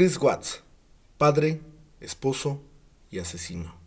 Chris 0.00 0.16
Watts, 0.16 0.62
padre, 1.18 1.60
esposo 2.00 2.62
y 3.10 3.18
asesino. 3.18 3.78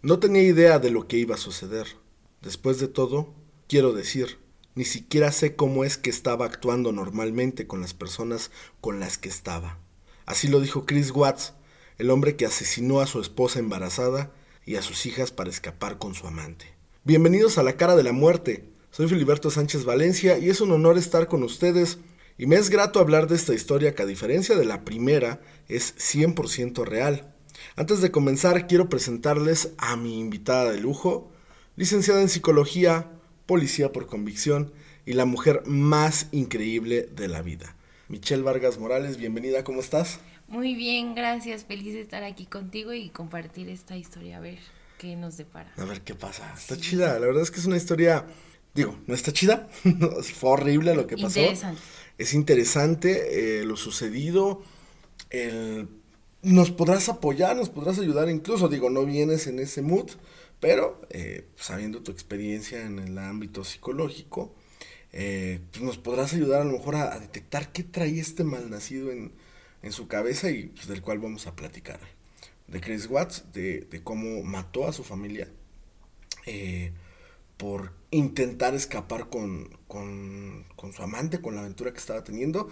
No 0.00 0.20
tenía 0.20 0.42
idea 0.42 0.78
de 0.78 0.92
lo 0.92 1.08
que 1.08 1.16
iba 1.16 1.34
a 1.34 1.38
suceder. 1.38 1.88
Después 2.40 2.78
de 2.78 2.86
todo, 2.86 3.34
quiero 3.66 3.92
decir, 3.92 4.38
ni 4.76 4.84
siquiera 4.84 5.32
sé 5.32 5.56
cómo 5.56 5.82
es 5.82 5.98
que 5.98 6.10
estaba 6.10 6.44
actuando 6.44 6.92
normalmente 6.92 7.66
con 7.66 7.80
las 7.80 7.94
personas 7.94 8.52
con 8.80 9.00
las 9.00 9.18
que 9.18 9.28
estaba. 9.28 9.80
Así 10.24 10.46
lo 10.46 10.60
dijo 10.60 10.86
Chris 10.86 11.10
Watts, 11.10 11.54
el 11.98 12.10
hombre 12.10 12.36
que 12.36 12.46
asesinó 12.46 13.00
a 13.00 13.08
su 13.08 13.20
esposa 13.20 13.58
embarazada 13.58 14.32
y 14.64 14.76
a 14.76 14.82
sus 14.82 15.04
hijas 15.04 15.32
para 15.32 15.50
escapar 15.50 15.98
con 15.98 16.14
su 16.14 16.28
amante. 16.28 16.77
Bienvenidos 17.04 17.56
a 17.56 17.62
la 17.62 17.76
cara 17.76 17.96
de 17.96 18.02
la 18.02 18.12
muerte. 18.12 18.64
Soy 18.90 19.08
Filiberto 19.08 19.50
Sánchez 19.50 19.84
Valencia 19.84 20.36
y 20.36 20.50
es 20.50 20.60
un 20.60 20.72
honor 20.72 20.98
estar 20.98 21.26
con 21.26 21.42
ustedes 21.42 21.98
y 22.36 22.46
me 22.46 22.56
es 22.56 22.68
grato 22.70 22.98
hablar 22.98 23.28
de 23.28 23.36
esta 23.36 23.54
historia 23.54 23.94
que 23.94 24.02
a 24.02 24.06
diferencia 24.06 24.56
de 24.56 24.66
la 24.66 24.84
primera 24.84 25.40
es 25.68 25.94
100% 25.96 26.84
real. 26.84 27.32
Antes 27.76 28.02
de 28.02 28.10
comenzar, 28.10 28.66
quiero 28.66 28.88
presentarles 28.88 29.72
a 29.78 29.96
mi 29.96 30.18
invitada 30.18 30.70
de 30.70 30.80
lujo, 30.80 31.30
licenciada 31.76 32.20
en 32.20 32.28
psicología, 32.28 33.10
policía 33.46 33.90
por 33.92 34.06
convicción 34.06 34.72
y 35.06 35.14
la 35.14 35.24
mujer 35.24 35.62
más 35.66 36.26
increíble 36.32 37.08
de 37.14 37.28
la 37.28 37.42
vida. 37.42 37.76
Michelle 38.08 38.42
Vargas 38.42 38.78
Morales, 38.78 39.16
bienvenida, 39.16 39.64
¿cómo 39.64 39.80
estás? 39.80 40.18
Muy 40.48 40.74
bien, 40.74 41.14
gracias, 41.14 41.64
feliz 41.64 41.94
de 41.94 42.00
estar 42.00 42.24
aquí 42.24 42.44
contigo 42.44 42.92
y 42.92 43.08
compartir 43.08 43.68
esta 43.68 43.96
historia, 43.96 44.38
a 44.38 44.40
ver 44.40 44.77
qué 44.98 45.16
nos 45.16 45.36
depara. 45.36 45.72
A 45.76 45.84
ver 45.84 46.02
qué 46.02 46.14
pasa. 46.14 46.52
Está 46.56 46.76
chida, 46.76 47.18
la 47.18 47.26
verdad 47.26 47.42
es 47.42 47.50
que 47.50 47.60
es 47.60 47.66
una 47.66 47.76
historia, 47.76 48.26
digo, 48.74 48.98
no 49.06 49.14
está 49.14 49.32
chida, 49.32 49.68
fue 50.22 50.50
horrible 50.50 50.94
lo 50.94 51.06
que 51.06 51.16
pasó. 51.16 51.40
Interesante. 51.40 51.80
Es 52.18 52.34
interesante 52.34 53.60
eh, 53.60 53.64
lo 53.64 53.76
sucedido, 53.76 54.62
el 55.30 55.88
nos 56.42 56.70
podrás 56.70 57.08
apoyar, 57.08 57.56
nos 57.56 57.68
podrás 57.68 57.98
ayudar, 57.98 58.28
incluso 58.28 58.68
digo, 58.68 58.90
no 58.90 59.04
vienes 59.04 59.46
en 59.46 59.58
ese 59.58 59.82
mood, 59.82 60.10
pero 60.60 61.00
eh, 61.10 61.48
sabiendo 61.56 62.02
tu 62.02 62.12
experiencia 62.12 62.84
en 62.84 62.98
el 62.98 63.18
ámbito 63.18 63.64
psicológico, 63.64 64.54
eh, 65.12 65.60
pues 65.70 65.82
nos 65.82 65.98
podrás 65.98 66.34
ayudar 66.34 66.62
a 66.62 66.64
lo 66.64 66.72
mejor 66.72 66.96
a, 66.96 67.18
detectar 67.18 67.72
qué 67.72 67.82
trae 67.82 68.20
este 68.20 68.44
malnacido 68.44 69.10
en, 69.10 69.32
en 69.82 69.92
su 69.92 70.06
cabeza 70.06 70.50
y 70.50 70.66
pues, 70.66 70.86
del 70.86 71.02
cual 71.02 71.18
vamos 71.18 71.46
a 71.46 71.56
platicar. 71.56 72.00
De 72.68 72.80
Chris 72.80 73.08
Watts, 73.08 73.44
de, 73.52 73.80
de 73.80 74.02
cómo 74.02 74.42
mató 74.42 74.86
a 74.86 74.92
su 74.92 75.02
familia 75.02 75.48
eh, 76.46 76.92
por 77.56 77.92
intentar 78.10 78.74
escapar 78.74 79.28
con, 79.28 79.76
con, 79.88 80.64
con, 80.76 80.92
su 80.92 81.02
amante, 81.02 81.40
con 81.40 81.54
la 81.56 81.62
aventura 81.62 81.92
que 81.92 81.98
estaba 81.98 82.22
teniendo. 82.22 82.68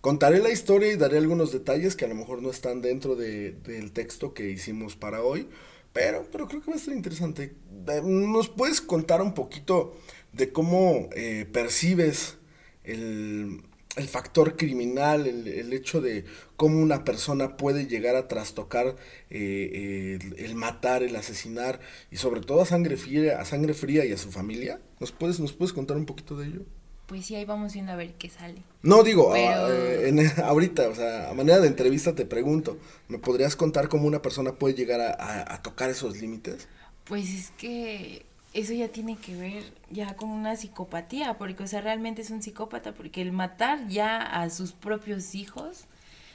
Contaré 0.00 0.38
la 0.38 0.50
historia 0.50 0.92
y 0.92 0.96
daré 0.96 1.18
algunos 1.18 1.52
detalles 1.52 1.96
que 1.96 2.04
a 2.04 2.08
lo 2.08 2.14
mejor 2.14 2.40
no 2.40 2.50
están 2.50 2.80
dentro 2.80 3.16
de, 3.16 3.52
del 3.52 3.92
texto 3.92 4.32
que 4.32 4.48
hicimos 4.48 4.94
para 4.94 5.22
hoy, 5.22 5.48
pero, 5.92 6.24
pero 6.30 6.46
creo 6.46 6.62
que 6.62 6.70
va 6.70 6.76
a 6.76 6.80
ser 6.80 6.94
interesante. 6.94 7.56
Eh, 7.88 8.00
¿Nos 8.04 8.48
puedes 8.48 8.80
contar 8.80 9.20
un 9.22 9.34
poquito 9.34 9.96
de 10.32 10.52
cómo 10.52 11.08
eh, 11.16 11.46
percibes 11.52 12.36
el, 12.84 13.62
el, 13.96 14.08
factor 14.08 14.56
criminal, 14.56 15.26
el, 15.26 15.48
el, 15.48 15.72
hecho 15.72 16.00
de 16.00 16.24
cómo 16.56 16.80
una 16.80 17.04
persona 17.04 17.56
puede 17.56 17.86
llegar 17.86 18.16
a 18.16 18.28
trastocar 18.28 18.96
eh, 19.30 20.18
el, 20.20 20.38
el, 20.38 20.54
matar, 20.54 21.02
el 21.02 21.16
asesinar 21.16 21.80
y 22.10 22.16
sobre 22.16 22.40
todo 22.40 22.62
a 22.62 22.66
sangre 22.66 22.96
fría, 22.96 23.40
a 23.40 23.44
sangre 23.44 23.74
fría 23.74 24.04
y 24.04 24.12
a 24.12 24.18
su 24.18 24.30
familia? 24.30 24.80
¿Nos 25.00 25.12
puedes, 25.12 25.40
¿Nos 25.40 25.52
puedes 25.52 25.72
contar 25.72 25.96
un 25.96 26.06
poquito 26.06 26.36
de 26.36 26.46
ello? 26.46 26.62
pues 27.08 27.24
sí, 27.24 27.34
ahí 27.34 27.46
vamos 27.46 27.72
viendo 27.72 27.90
a 27.90 27.96
ver 27.96 28.12
qué 28.18 28.28
sale. 28.28 28.62
No, 28.82 29.02
digo, 29.02 29.30
Pero... 29.32 29.66
a, 29.66 29.70
eh, 29.70 30.08
en, 30.10 30.20
ahorita, 30.42 30.88
o 30.90 30.94
sea, 30.94 31.30
a 31.30 31.34
manera 31.34 31.58
de 31.58 31.66
entrevista 31.66 32.14
te 32.14 32.26
pregunto, 32.26 32.76
¿me 33.08 33.18
podrías 33.18 33.56
contar 33.56 33.88
cómo 33.88 34.06
una 34.06 34.20
persona 34.20 34.52
puede 34.52 34.74
llegar 34.74 35.00
a, 35.00 35.14
a, 35.14 35.54
a, 35.54 35.62
tocar 35.62 35.88
esos 35.88 36.20
límites? 36.20 36.68
Pues 37.04 37.30
es 37.30 37.50
que 37.52 38.26
eso 38.58 38.72
ya 38.72 38.88
tiene 38.88 39.16
que 39.16 39.36
ver 39.36 39.64
ya 39.90 40.16
con 40.16 40.30
una 40.30 40.56
psicopatía, 40.56 41.38
porque, 41.38 41.62
o 41.62 41.66
sea, 41.66 41.80
realmente 41.80 42.22
es 42.22 42.30
un 42.30 42.42
psicópata, 42.42 42.92
porque 42.92 43.22
el 43.22 43.32
matar 43.32 43.86
ya 43.88 44.20
a 44.20 44.50
sus 44.50 44.72
propios 44.72 45.34
hijos 45.34 45.84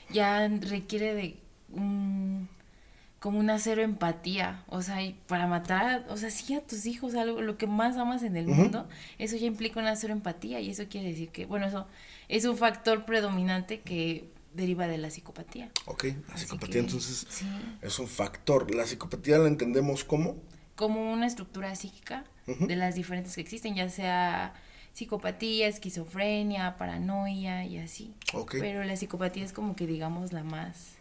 ya 0.09 0.47
requiere 0.47 1.13
de 1.13 1.38
un 1.72 2.47
como 3.19 3.39
una 3.39 3.57
cero 3.57 3.81
empatía, 3.81 4.66
o 4.67 4.81
sea, 4.81 4.97
para 5.28 5.47
matar, 5.47 6.06
o 6.09 6.17
sea, 6.17 6.29
sí 6.29 6.56
a 6.56 6.62
tus 6.62 6.85
hijos, 6.85 7.16
algo, 7.16 7.39
lo 7.39 7.57
que 7.57 7.67
más 7.67 7.95
amas 7.95 8.22
en 8.22 8.35
el 8.35 8.47
uh 8.47 8.51
-huh. 8.51 8.56
mundo, 8.56 8.89
eso 9.17 9.38
ya 9.38 9.45
implica 9.45 9.79
una 9.79 9.95
cero 9.95 10.12
empatía 10.12 10.59
y 10.59 10.69
eso 10.69 10.83
quiere 10.89 11.07
decir 11.07 11.29
que, 11.29 11.45
bueno, 11.45 11.66
eso 11.67 11.88
es 12.28 12.44
un 12.44 12.57
factor 12.57 13.06
predominante 13.06 13.79
que 13.79 14.28
deriva 14.53 14.88
de 14.88 14.97
la 14.97 15.09
psicopatía. 15.09 15.72
Ok, 15.85 16.03
la 16.03 16.33
Así 16.33 16.44
psicopatía 16.44 16.73
que, 16.73 16.79
entonces 16.79 17.25
sí. 17.29 17.45
es 17.81 17.97
un 17.97 18.09
factor. 18.09 18.75
¿La 18.75 18.85
psicopatía 18.85 19.38
la 19.38 19.47
entendemos 19.47 20.03
como? 20.03 20.35
Como 20.75 21.13
una 21.13 21.28
estructura 21.28 21.75
psíquica 21.75 22.23
uh 22.47 22.51
-huh. 22.51 22.67
de 22.67 22.75
las 22.75 22.95
diferentes 22.95 23.35
que 23.35 23.41
existen, 23.41 23.75
ya 23.75 23.89
sea 23.89 24.53
psicopatía, 24.94 25.67
esquizofrenia, 25.67 26.78
paranoia 26.78 27.66
y 27.66 27.78
así. 27.78 28.13
Okay. 28.34 28.59
Pero 28.59 28.83
la 28.83 28.95
psicopatía 28.95 29.44
es 29.44 29.53
como 29.53 29.75
que 29.75 29.88
digamos 29.88 30.33
la 30.33 30.44
más 30.44 30.94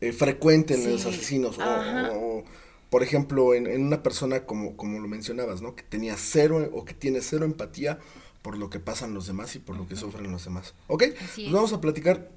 eh, 0.00 0.12
frecuente 0.12 0.74
en 0.74 0.82
sí. 0.82 0.90
los 0.90 1.06
asesinos. 1.06 1.58
O, 1.58 1.62
o, 1.62 2.44
por 2.90 3.02
ejemplo, 3.02 3.54
en, 3.54 3.66
en, 3.66 3.84
una 3.84 4.02
persona 4.02 4.44
como, 4.44 4.76
como 4.76 5.00
lo 5.00 5.08
mencionabas, 5.08 5.62
¿no? 5.62 5.74
Que 5.74 5.82
tenía 5.82 6.16
cero 6.16 6.70
o 6.72 6.84
que 6.84 6.94
tiene 6.94 7.20
cero 7.20 7.44
empatía 7.44 7.98
por 8.42 8.58
lo 8.58 8.68
que 8.68 8.78
pasan 8.78 9.14
los 9.14 9.26
demás 9.26 9.56
y 9.56 9.58
por 9.58 9.76
lo 9.76 9.88
que 9.88 9.96
sufren 9.96 10.30
los 10.30 10.44
demás. 10.44 10.74
¿Ok? 10.86 11.04
Pues 11.34 11.50
vamos 11.50 11.72
a 11.72 11.80
platicar 11.80 12.30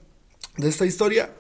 de 0.56 0.70
esta 0.70 0.86
historia 0.86 1.34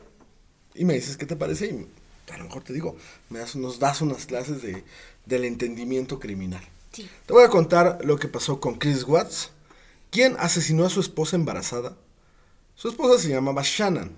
y 0.75 0.83
me 0.83 0.93
dices 0.93 1.15
qué 1.17 1.25
te 1.25 1.35
parece 1.35 1.67
y 1.67 1.87
a 2.33 2.37
lo 2.37 2.45
mejor 2.45 2.63
te 2.63 2.73
digo, 2.73 2.95
me 3.29 3.39
das, 3.39 3.55
nos 3.55 3.79
das 3.79 4.01
unas 4.01 4.25
clases 4.25 4.61
de, 4.61 4.83
del 5.25 5.45
entendimiento 5.45 6.19
criminal. 6.19 6.63
Sí. 6.91 7.09
Te 7.25 7.33
voy 7.33 7.43
a 7.43 7.49
contar 7.49 7.99
lo 8.03 8.17
que 8.17 8.27
pasó 8.27 8.59
con 8.59 8.75
Chris 8.75 9.03
Watts, 9.03 9.51
quien 10.09 10.35
asesinó 10.39 10.85
a 10.85 10.89
su 10.89 10.99
esposa 10.99 11.35
embarazada. 11.35 11.97
Su 12.75 12.89
esposa 12.89 13.21
se 13.21 13.29
llamaba 13.29 13.61
Shannon 13.63 14.15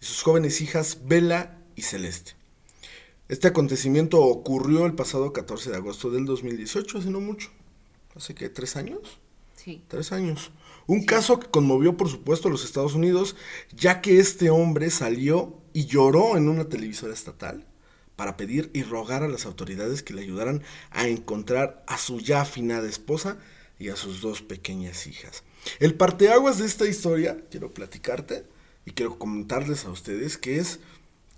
y 0.00 0.04
sus 0.04 0.22
jóvenes 0.22 0.60
hijas 0.60 0.98
Bella 1.04 1.58
y 1.76 1.82
Celeste. 1.82 2.32
Este 3.28 3.48
acontecimiento 3.48 4.20
ocurrió 4.20 4.84
el 4.84 4.94
pasado 4.94 5.32
14 5.32 5.70
de 5.70 5.76
agosto 5.76 6.10
del 6.10 6.26
2018, 6.26 6.98
hace 6.98 7.10
no 7.10 7.20
mucho. 7.20 7.50
¿Hace 8.14 8.34
que 8.34 8.48
tres 8.50 8.76
años? 8.76 9.18
Sí. 9.56 9.82
Tres 9.88 10.12
años. 10.12 10.50
Un 10.86 11.00
sí. 11.00 11.06
caso 11.06 11.40
que 11.40 11.48
conmovió, 11.48 11.96
por 11.96 12.10
supuesto, 12.10 12.48
a 12.48 12.50
los 12.50 12.64
Estados 12.64 12.94
Unidos, 12.94 13.36
ya 13.74 14.00
que 14.00 14.18
este 14.18 14.50
hombre 14.50 14.90
salió 14.90 15.61
y 15.72 15.86
lloró 15.86 16.36
en 16.36 16.48
una 16.48 16.68
televisora 16.68 17.12
estatal 17.12 17.66
para 18.16 18.36
pedir 18.36 18.70
y 18.74 18.82
rogar 18.82 19.22
a 19.22 19.28
las 19.28 19.46
autoridades 19.46 20.02
que 20.02 20.14
le 20.14 20.22
ayudaran 20.22 20.62
a 20.90 21.08
encontrar 21.08 21.82
a 21.86 21.98
su 21.98 22.20
ya 22.20 22.42
afinada 22.42 22.88
esposa 22.88 23.38
y 23.78 23.88
a 23.88 23.96
sus 23.96 24.20
dos 24.20 24.42
pequeñas 24.42 25.06
hijas. 25.06 25.42
El 25.80 25.94
parteaguas 25.94 26.58
de 26.58 26.66
esta 26.66 26.86
historia, 26.86 27.38
quiero 27.50 27.72
platicarte, 27.72 28.44
y 28.84 28.92
quiero 28.92 29.18
comentarles 29.18 29.84
a 29.84 29.90
ustedes 29.90 30.38
que 30.38 30.58
es 30.58 30.80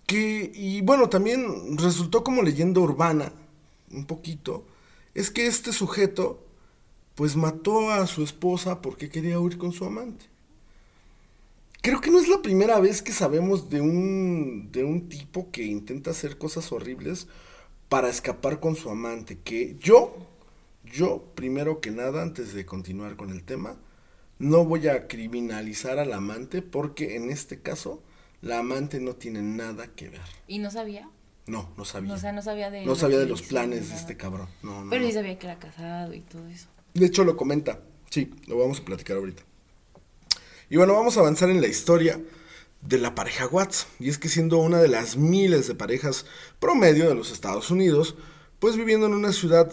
que, 0.06 0.50
y 0.54 0.80
bueno, 0.82 1.08
también 1.08 1.78
resultó 1.78 2.24
como 2.24 2.42
leyenda 2.42 2.80
urbana, 2.80 3.32
un 3.90 4.06
poquito, 4.06 4.66
es 5.14 5.30
que 5.30 5.46
este 5.46 5.72
sujeto 5.72 6.44
pues 7.14 7.36
mató 7.36 7.90
a 7.90 8.06
su 8.06 8.22
esposa 8.22 8.82
porque 8.82 9.08
quería 9.08 9.38
huir 9.38 9.56
con 9.56 9.72
su 9.72 9.84
amante. 9.84 10.26
Creo 11.84 12.00
que 12.00 12.10
no 12.10 12.18
es 12.18 12.28
la 12.28 12.40
primera 12.40 12.80
vez 12.80 13.02
que 13.02 13.12
sabemos 13.12 13.68
de 13.68 13.82
un, 13.82 14.70
de 14.72 14.84
un 14.84 15.06
tipo 15.10 15.50
que 15.50 15.64
intenta 15.64 16.12
hacer 16.12 16.38
cosas 16.38 16.72
horribles 16.72 17.26
para 17.90 18.08
escapar 18.08 18.58
con 18.58 18.74
su 18.74 18.88
amante, 18.88 19.40
que 19.44 19.76
yo, 19.78 20.16
yo, 20.82 21.22
primero 21.34 21.82
que 21.82 21.90
nada, 21.90 22.22
antes 22.22 22.54
de 22.54 22.64
continuar 22.64 23.16
con 23.16 23.28
el 23.28 23.44
tema, 23.44 23.76
no 24.38 24.64
voy 24.64 24.88
a 24.88 25.08
criminalizar 25.08 25.98
al 25.98 26.14
amante 26.14 26.62
porque 26.62 27.16
en 27.16 27.28
este 27.28 27.60
caso 27.60 28.02
la 28.40 28.60
amante 28.60 28.98
no 28.98 29.16
tiene 29.16 29.42
nada 29.42 29.88
que 29.88 30.08
ver. 30.08 30.22
¿Y 30.48 30.60
no 30.60 30.70
sabía? 30.70 31.10
No, 31.44 31.68
no 31.76 31.84
sabía. 31.84 32.14
O 32.14 32.16
sea, 32.16 32.32
no 32.32 32.40
sabía 32.40 32.70
de... 32.70 32.86
No 32.86 32.94
sabía 32.94 33.18
de 33.18 33.26
los 33.26 33.42
planes 33.42 33.90
de 33.90 33.96
este 33.96 34.16
cabrón. 34.16 34.48
No, 34.62 34.84
no, 34.84 34.88
Pero 34.88 35.02
no. 35.02 35.08
sí 35.08 35.12
sabía 35.12 35.38
que 35.38 35.48
era 35.48 35.58
casado 35.58 36.14
y 36.14 36.20
todo 36.20 36.48
eso. 36.48 36.66
De 36.94 37.04
hecho 37.04 37.24
lo 37.24 37.36
comenta. 37.36 37.80
Sí, 38.08 38.32
lo 38.46 38.56
vamos 38.56 38.80
a 38.80 38.84
platicar 38.86 39.18
ahorita. 39.18 39.42
Y 40.70 40.76
bueno, 40.76 40.94
vamos 40.94 41.16
a 41.16 41.20
avanzar 41.20 41.50
en 41.50 41.60
la 41.60 41.66
historia 41.66 42.20
de 42.80 42.98
la 42.98 43.14
pareja 43.14 43.46
Watts. 43.46 43.86
Y 43.98 44.08
es 44.08 44.18
que 44.18 44.28
siendo 44.28 44.58
una 44.58 44.80
de 44.80 44.88
las 44.88 45.16
miles 45.16 45.66
de 45.66 45.74
parejas 45.74 46.26
promedio 46.58 47.08
de 47.08 47.14
los 47.14 47.30
Estados 47.30 47.70
Unidos, 47.70 48.16
pues 48.58 48.76
viviendo 48.76 49.06
en 49.06 49.14
una 49.14 49.32
ciudad, 49.32 49.70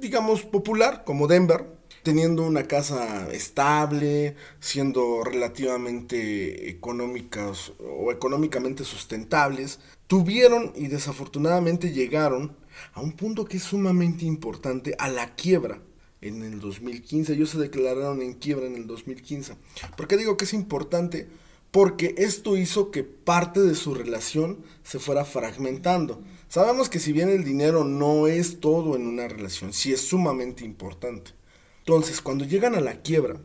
digamos, 0.00 0.42
popular 0.42 1.04
como 1.04 1.28
Denver, 1.28 1.66
teniendo 2.02 2.42
una 2.42 2.66
casa 2.66 3.30
estable, 3.30 4.34
siendo 4.58 5.22
relativamente 5.22 6.68
económicas 6.68 7.72
o 7.78 8.10
económicamente 8.10 8.82
sustentables, 8.84 9.78
tuvieron 10.08 10.72
y 10.74 10.88
desafortunadamente 10.88 11.92
llegaron 11.92 12.56
a 12.94 13.00
un 13.00 13.12
punto 13.12 13.44
que 13.44 13.58
es 13.58 13.62
sumamente 13.62 14.24
importante, 14.24 14.96
a 14.98 15.08
la 15.08 15.34
quiebra 15.36 15.80
en 16.22 16.42
el 16.42 16.60
2015. 16.60 17.34
Ellos 17.34 17.50
se 17.50 17.58
declararon 17.58 18.22
en 18.22 18.34
quiebra 18.34 18.66
en 18.66 18.76
el 18.76 18.86
2015. 18.86 19.56
¿Por 19.96 20.08
qué 20.08 20.16
digo 20.16 20.36
que 20.36 20.44
es 20.44 20.54
importante? 20.54 21.28
Porque 21.70 22.14
esto 22.18 22.56
hizo 22.56 22.90
que 22.90 23.02
parte 23.02 23.60
de 23.60 23.74
su 23.74 23.94
relación 23.94 24.64
se 24.82 24.98
fuera 24.98 25.24
fragmentando. 25.24 26.22
Sabemos 26.48 26.88
que 26.88 27.00
si 27.00 27.12
bien 27.12 27.28
el 27.28 27.44
dinero 27.44 27.84
no 27.84 28.26
es 28.26 28.60
todo 28.60 28.96
en 28.96 29.06
una 29.06 29.28
relación, 29.28 29.72
sí 29.72 29.92
es 29.92 30.02
sumamente 30.02 30.64
importante. 30.64 31.32
Entonces, 31.78 32.20
cuando 32.20 32.44
llegan 32.44 32.74
a 32.74 32.80
la 32.80 33.00
quiebra, 33.02 33.40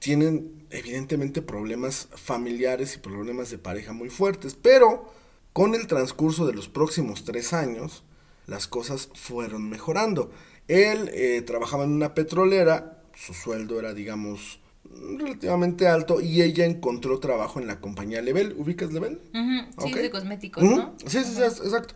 tienen 0.00 0.66
evidentemente 0.70 1.42
problemas 1.42 2.08
familiares 2.14 2.94
y 2.94 2.98
problemas 2.98 3.50
de 3.50 3.58
pareja 3.58 3.92
muy 3.92 4.08
fuertes, 4.08 4.56
pero 4.60 5.12
con 5.52 5.74
el 5.74 5.86
transcurso 5.86 6.46
de 6.46 6.54
los 6.54 6.68
próximos 6.68 7.24
tres 7.24 7.52
años, 7.52 8.04
las 8.46 8.66
cosas 8.66 9.10
fueron 9.14 9.68
mejorando. 9.68 10.30
Él 10.70 11.10
eh, 11.12 11.42
trabajaba 11.42 11.82
en 11.82 11.90
una 11.90 12.14
petrolera, 12.14 13.02
su 13.12 13.34
sueldo 13.34 13.80
era, 13.80 13.92
digamos, 13.92 14.60
relativamente 15.18 15.88
alto 15.88 16.20
y 16.20 16.42
ella 16.42 16.64
encontró 16.64 17.18
trabajo 17.18 17.58
en 17.58 17.66
la 17.66 17.80
compañía 17.80 18.22
Level. 18.22 18.54
¿Ubicas 18.56 18.92
Level? 18.92 19.20
Sí, 19.82 19.92
de 19.92 20.10
cosméticos, 20.12 20.62
¿no? 20.62 20.94
Sí, 21.04 21.24
sí, 21.24 21.34
sí, 21.34 21.42
exacto. 21.42 21.94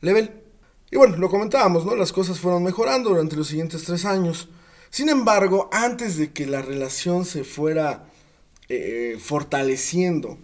Level. 0.00 0.42
Y 0.90 0.96
bueno, 0.96 1.16
lo 1.18 1.30
comentábamos, 1.30 1.86
¿no? 1.86 1.94
Las 1.94 2.12
cosas 2.12 2.40
fueron 2.40 2.64
mejorando 2.64 3.10
durante 3.10 3.36
los 3.36 3.46
siguientes 3.46 3.84
tres 3.84 4.04
años. 4.04 4.48
Sin 4.90 5.08
embargo, 5.08 5.68
antes 5.70 6.16
de 6.16 6.32
que 6.32 6.46
la 6.46 6.62
relación 6.62 7.24
se 7.24 7.44
fuera 7.44 8.06
eh, 8.68 9.18
fortaleciendo, 9.20 10.36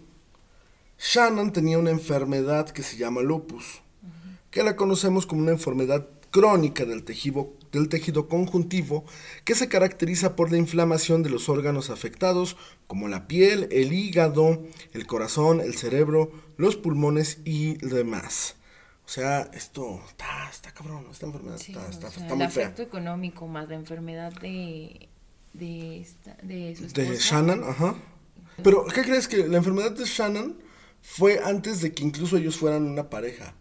Shannon 1.01 1.53
tenía 1.53 1.79
una 1.79 1.91
enfermedad 1.91 2.71
que 2.71 2.85
se 2.85 2.97
llama 2.97 3.23
lupus, 3.23 3.83
que 4.53 4.63
la 4.63 4.77
conocemos 4.77 5.27
como 5.27 5.43
una 5.43 5.51
enfermedad 5.51 6.07
crónica 6.31 6.85
del 6.85 7.03
tejido, 7.03 7.55
del 7.73 7.89
tejido 7.89 8.29
conjuntivo 8.29 9.05
que 9.45 9.55
se 9.55 9.69
caracteriza 9.69 10.37
por 10.37 10.53
la 10.53 10.59
inflamación 10.59 11.23
de 11.23 11.31
los 11.31 11.49
órganos 11.49 11.91
afectados 11.91 12.57
como 12.87 13.09
la 13.09 13.27
piel, 13.27 13.69
el 13.73 13.93
hígado, 13.93 14.63
el 14.93 15.07
corazón, 15.07 15.61
el 15.61 15.75
cerebro, 15.75 16.31
los 16.57 16.77
pulmones 16.77 17.41
y 17.45 17.75
demás. 17.79 18.57
O 19.05 19.09
sea, 19.09 19.51
esto 19.53 20.01
está, 20.07 20.49
está 20.51 20.73
cabrón, 20.73 21.07
esta 21.11 21.27
enfermedad 21.27 21.57
está, 21.61 21.89
está, 21.89 22.09
está 22.09 22.21
muy 22.21 22.49
fea. 22.49 22.65
El 22.65 22.71
efecto 22.71 22.83
económico 22.83 23.49
más 23.49 23.69
la 23.69 23.75
enfermedad 23.75 24.33
de, 24.41 25.09
de, 25.53 26.01
esta, 26.01 26.37
de 26.43 26.77
su 26.77 26.87
De 26.89 27.17
Shannon, 27.17 27.65
ajá. 27.65 27.97
Pero, 28.63 28.85
¿qué 28.87 29.03
crees 29.03 29.29
que 29.29 29.49
la 29.49 29.59
enfermedad 29.59 29.93
de 29.93 30.05
Shannon 30.05 30.59
fue 31.01 31.41
antes 31.43 31.81
de 31.81 31.93
que 31.93 32.05
incluso 32.05 32.37
ellos 32.37 32.57
fueran 32.57 32.85
una 32.85 33.11
pareja? 33.11 33.55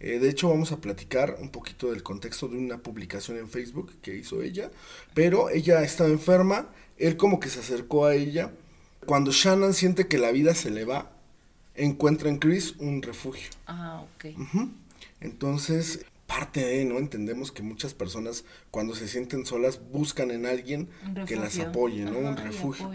Eh, 0.00 0.18
de 0.18 0.28
hecho, 0.28 0.48
vamos 0.48 0.72
a 0.72 0.80
platicar 0.80 1.38
un 1.40 1.50
poquito 1.50 1.90
del 1.90 2.02
contexto 2.02 2.48
de 2.48 2.58
una 2.58 2.78
publicación 2.78 3.38
en 3.38 3.48
Facebook 3.48 3.92
que 4.02 4.14
hizo 4.16 4.42
ella. 4.42 4.70
Pero 5.14 5.48
ella 5.50 5.82
estaba 5.82 6.10
enferma, 6.10 6.68
él 6.98 7.16
como 7.16 7.40
que 7.40 7.48
se 7.48 7.60
acercó 7.60 8.06
a 8.06 8.14
ella. 8.14 8.52
Cuando 9.06 9.30
Shannon 9.30 9.74
siente 9.74 10.08
que 10.08 10.18
la 10.18 10.32
vida 10.32 10.54
se 10.54 10.70
le 10.70 10.84
va, 10.84 11.12
encuentra 11.74 12.28
en 12.28 12.38
Chris 12.38 12.74
un 12.78 13.02
refugio. 13.02 13.50
Ah, 13.66 14.04
ok. 14.16 14.36
Entonces, 15.20 16.04
parte 16.26 16.64
de, 16.64 16.84
¿no? 16.84 16.98
Entendemos 16.98 17.52
que 17.52 17.62
muchas 17.62 17.94
personas 17.94 18.44
cuando 18.70 18.94
se 18.94 19.08
sienten 19.08 19.46
solas 19.46 19.80
buscan 19.90 20.30
en 20.30 20.46
alguien 20.46 20.88
que 21.26 21.36
las 21.36 21.58
apoye, 21.58 22.04
¿no? 22.04 22.18
un 22.18 22.36
refugio. 22.36 22.90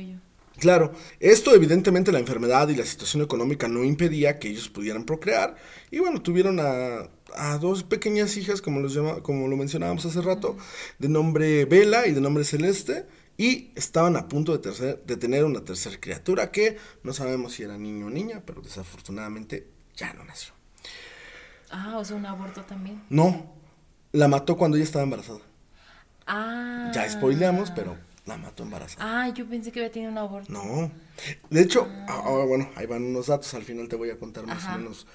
Claro, 0.60 0.92
esto 1.20 1.56
evidentemente 1.56 2.12
la 2.12 2.20
enfermedad 2.20 2.68
y 2.70 2.76
la 2.76 2.86
situación 2.86 3.24
económica 3.24 3.68
no 3.68 3.84
impedía 3.84 4.38
que 4.38 4.50
ellos 4.50 4.70
pudieran 4.70 5.06
procrear 5.06 5.56
y 5.90 6.00
bueno, 6.00 6.22
tuvieron 6.22 6.60
a, 6.60 7.10
a 7.36 7.58
dos 7.58 7.84
pequeñas 7.84 8.38
hijas, 8.38 8.62
como, 8.62 8.80
los 8.80 8.94
llama, 8.94 9.22
como 9.24 9.48
lo 9.48 9.58
mencionábamos 9.58 10.06
hace 10.06 10.22
rato, 10.22 10.58
de 11.00 11.10
nombre 11.10 11.66
Vela 11.66 12.06
y 12.06 12.12
de 12.12 12.22
nombre 12.22 12.44
Celeste 12.44 13.08
y 13.38 13.72
estaban 13.76 14.18
a 14.18 14.28
punto 14.28 14.52
de, 14.52 14.60
tercer, 14.60 15.04
de 15.04 15.18
tener 15.18 15.46
una 15.46 15.62
tercera 15.62 15.98
criatura 16.00 16.52
que 16.52 16.78
no 17.04 17.14
sabemos 17.14 17.54
si 17.54 17.64
era 17.64 17.78
niño 17.78 18.08
o 18.08 18.10
niña, 18.10 18.44
pero 18.46 18.62
desafortunadamente 18.62 19.68
ya 19.96 20.14
no 20.14 20.24
nació. 20.26 20.54
Ah, 21.72 21.98
o 21.98 22.06
sea, 22.06 22.18
un 22.18 22.26
aborto 22.26 22.62
también. 22.62 23.02
No, 23.10 23.52
la 24.12 24.28
mató 24.28 24.58
cuando 24.58 24.78
ella 24.78 24.84
estaba 24.84 25.04
embarazada. 25.04 25.40
Ah. 26.28 26.92
Ya 26.94 27.10
spoileamos, 27.10 27.72
pero 27.72 27.98
la 28.26 28.38
mató 28.38 28.64
embarazada. 28.64 29.24
Ah, 29.24 29.30
yo 29.30 29.48
pensé 29.48 29.72
que 29.72 29.80
había 29.80 29.92
tenido 29.92 30.12
un 30.12 30.18
aborto. 30.18 30.52
No. 30.52 30.92
De 31.50 31.62
hecho, 31.62 31.88
ah. 32.08 32.24
ah 32.26 32.46
bueno, 32.46 32.70
ahí 32.76 32.86
van 32.86 33.04
unos 33.04 33.28
datos. 33.28 33.54
Al 33.54 33.64
final 33.64 33.88
te 33.88 33.96
voy 33.96 34.10
a 34.10 34.18
contar 34.18 34.46
más 34.46 34.66
o 34.66 34.78
menos 34.78 35.08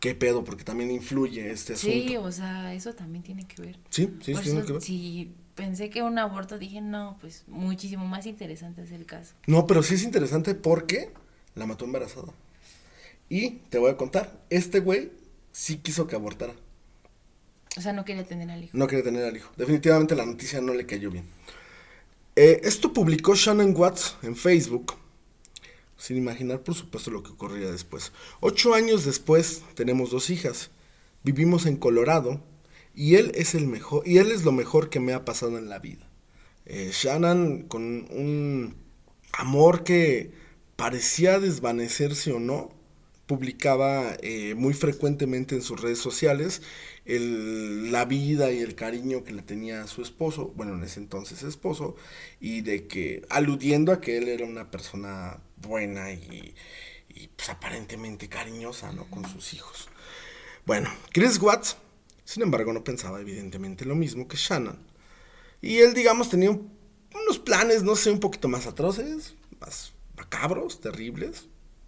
qué 0.00 0.14
pedo, 0.14 0.44
porque 0.44 0.64
también 0.64 0.90
influye 0.90 1.50
este 1.50 1.74
asunto. 1.74 1.96
Sí, 1.96 2.16
o 2.16 2.32
sea, 2.32 2.74
eso 2.74 2.94
también 2.94 3.22
tiene 3.22 3.46
que 3.46 3.62
ver. 3.62 3.78
Sí, 3.90 4.12
sí, 4.20 4.32
Por 4.32 4.42
tiene 4.42 4.58
eso, 4.58 4.66
que 4.66 4.72
ver. 4.74 4.82
Si 4.82 5.34
pensé 5.54 5.90
que 5.90 6.02
un 6.02 6.18
aborto, 6.18 6.58
dije, 6.58 6.80
no, 6.80 7.16
pues 7.20 7.44
muchísimo 7.46 8.06
más 8.06 8.26
interesante 8.26 8.82
es 8.82 8.92
el 8.92 9.06
caso. 9.06 9.34
No, 9.46 9.66
pero 9.66 9.82
sí 9.82 9.94
es 9.94 10.02
interesante 10.02 10.54
porque 10.54 11.12
la 11.54 11.66
mató 11.66 11.84
embarazada. 11.84 12.32
Y 13.28 13.50
te 13.70 13.78
voy 13.78 13.90
a 13.90 13.96
contar, 13.96 14.40
este 14.50 14.80
güey 14.80 15.12
sí 15.52 15.78
quiso 15.78 16.06
que 16.06 16.16
abortara. 16.16 16.54
O 17.76 17.80
sea, 17.80 17.92
no 17.92 18.04
quería 18.04 18.24
tener 18.24 18.50
al 18.50 18.64
hijo. 18.64 18.76
No 18.76 18.86
quería 18.86 19.04
tener 19.04 19.24
al 19.24 19.36
hijo. 19.36 19.50
Definitivamente 19.56 20.14
la 20.14 20.26
noticia 20.26 20.60
no 20.60 20.74
le 20.74 20.84
cayó 20.84 21.10
bien. 21.10 21.24
Eh, 22.34 22.60
esto 22.64 22.92
publicó 22.92 23.34
Shannon 23.34 23.74
Watts 23.76 24.16
en 24.22 24.36
Facebook. 24.36 24.94
Sin 25.96 26.16
imaginar, 26.16 26.62
por 26.62 26.74
supuesto, 26.74 27.10
lo 27.10 27.22
que 27.22 27.30
ocurría 27.30 27.70
después. 27.70 28.12
Ocho 28.40 28.74
años 28.74 29.04
después 29.04 29.62
tenemos 29.74 30.10
dos 30.10 30.30
hijas. 30.30 30.70
Vivimos 31.22 31.66
en 31.66 31.76
Colorado 31.76 32.42
y 32.94 33.14
él 33.16 33.32
es 33.34 33.54
el 33.54 33.66
mejor 33.66 34.06
y 34.06 34.18
él 34.18 34.32
es 34.32 34.44
lo 34.44 34.52
mejor 34.52 34.90
que 34.90 34.98
me 34.98 35.12
ha 35.12 35.24
pasado 35.24 35.58
en 35.58 35.68
la 35.68 35.78
vida. 35.78 36.08
Eh, 36.64 36.90
Shannon 36.92 37.62
con 37.68 37.82
un 38.10 38.74
amor 39.32 39.84
que 39.84 40.32
parecía 40.76 41.38
desvanecerse 41.38 42.32
o 42.32 42.40
no, 42.40 42.70
publicaba 43.26 44.16
eh, 44.22 44.54
muy 44.54 44.74
frecuentemente 44.74 45.54
en 45.54 45.62
sus 45.62 45.80
redes 45.80 45.98
sociales 45.98 46.62
la 47.04 48.04
vida 48.04 48.52
y 48.52 48.60
el 48.60 48.74
cariño 48.74 49.24
que 49.24 49.32
le 49.32 49.42
tenía 49.42 49.82
a 49.82 49.86
su 49.86 50.02
esposo, 50.02 50.52
bueno, 50.56 50.74
en 50.74 50.84
ese 50.84 51.00
entonces 51.00 51.42
esposo, 51.42 51.96
y 52.40 52.60
de 52.60 52.86
que, 52.86 53.26
aludiendo 53.28 53.92
a 53.92 54.00
que 54.00 54.18
él 54.18 54.28
era 54.28 54.46
una 54.46 54.70
persona 54.70 55.40
buena 55.56 56.12
y, 56.12 56.54
pues 57.36 57.48
aparentemente 57.50 58.28
cariñosa, 58.28 58.92
¿no? 58.92 59.04
Con 59.06 59.28
sus 59.28 59.52
hijos. 59.54 59.88
Bueno, 60.64 60.90
Chris 61.12 61.40
Watts, 61.40 61.76
sin 62.24 62.42
embargo, 62.42 62.72
no 62.72 62.84
pensaba 62.84 63.20
evidentemente 63.20 63.84
lo 63.84 63.94
mismo 63.96 64.28
que 64.28 64.36
Shannon. 64.36 64.78
Y 65.60 65.78
él, 65.78 65.94
digamos, 65.94 66.30
tenía 66.30 66.50
un, 66.50 66.72
unos 67.14 67.38
planes, 67.38 67.82
no 67.82 67.96
sé, 67.96 68.10
un 68.10 68.20
poquito 68.20 68.48
más 68.48 68.66
atroces, 68.66 69.34
más 69.60 69.92
macabros, 70.16 70.80
terribles, 70.80 71.46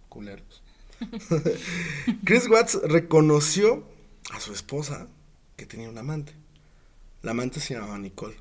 culeros. 0.09 0.64
Chris 2.25 2.47
Watts 2.49 2.79
reconoció 2.83 3.87
a 4.31 4.39
su 4.39 4.53
esposa 4.53 5.07
que 5.55 5.65
tenía 5.65 5.89
un 5.89 5.97
amante. 5.97 6.33
La 7.21 7.31
amante 7.31 7.59
se 7.59 7.73
llamaba 7.73 7.97
Nicole, 7.97 8.35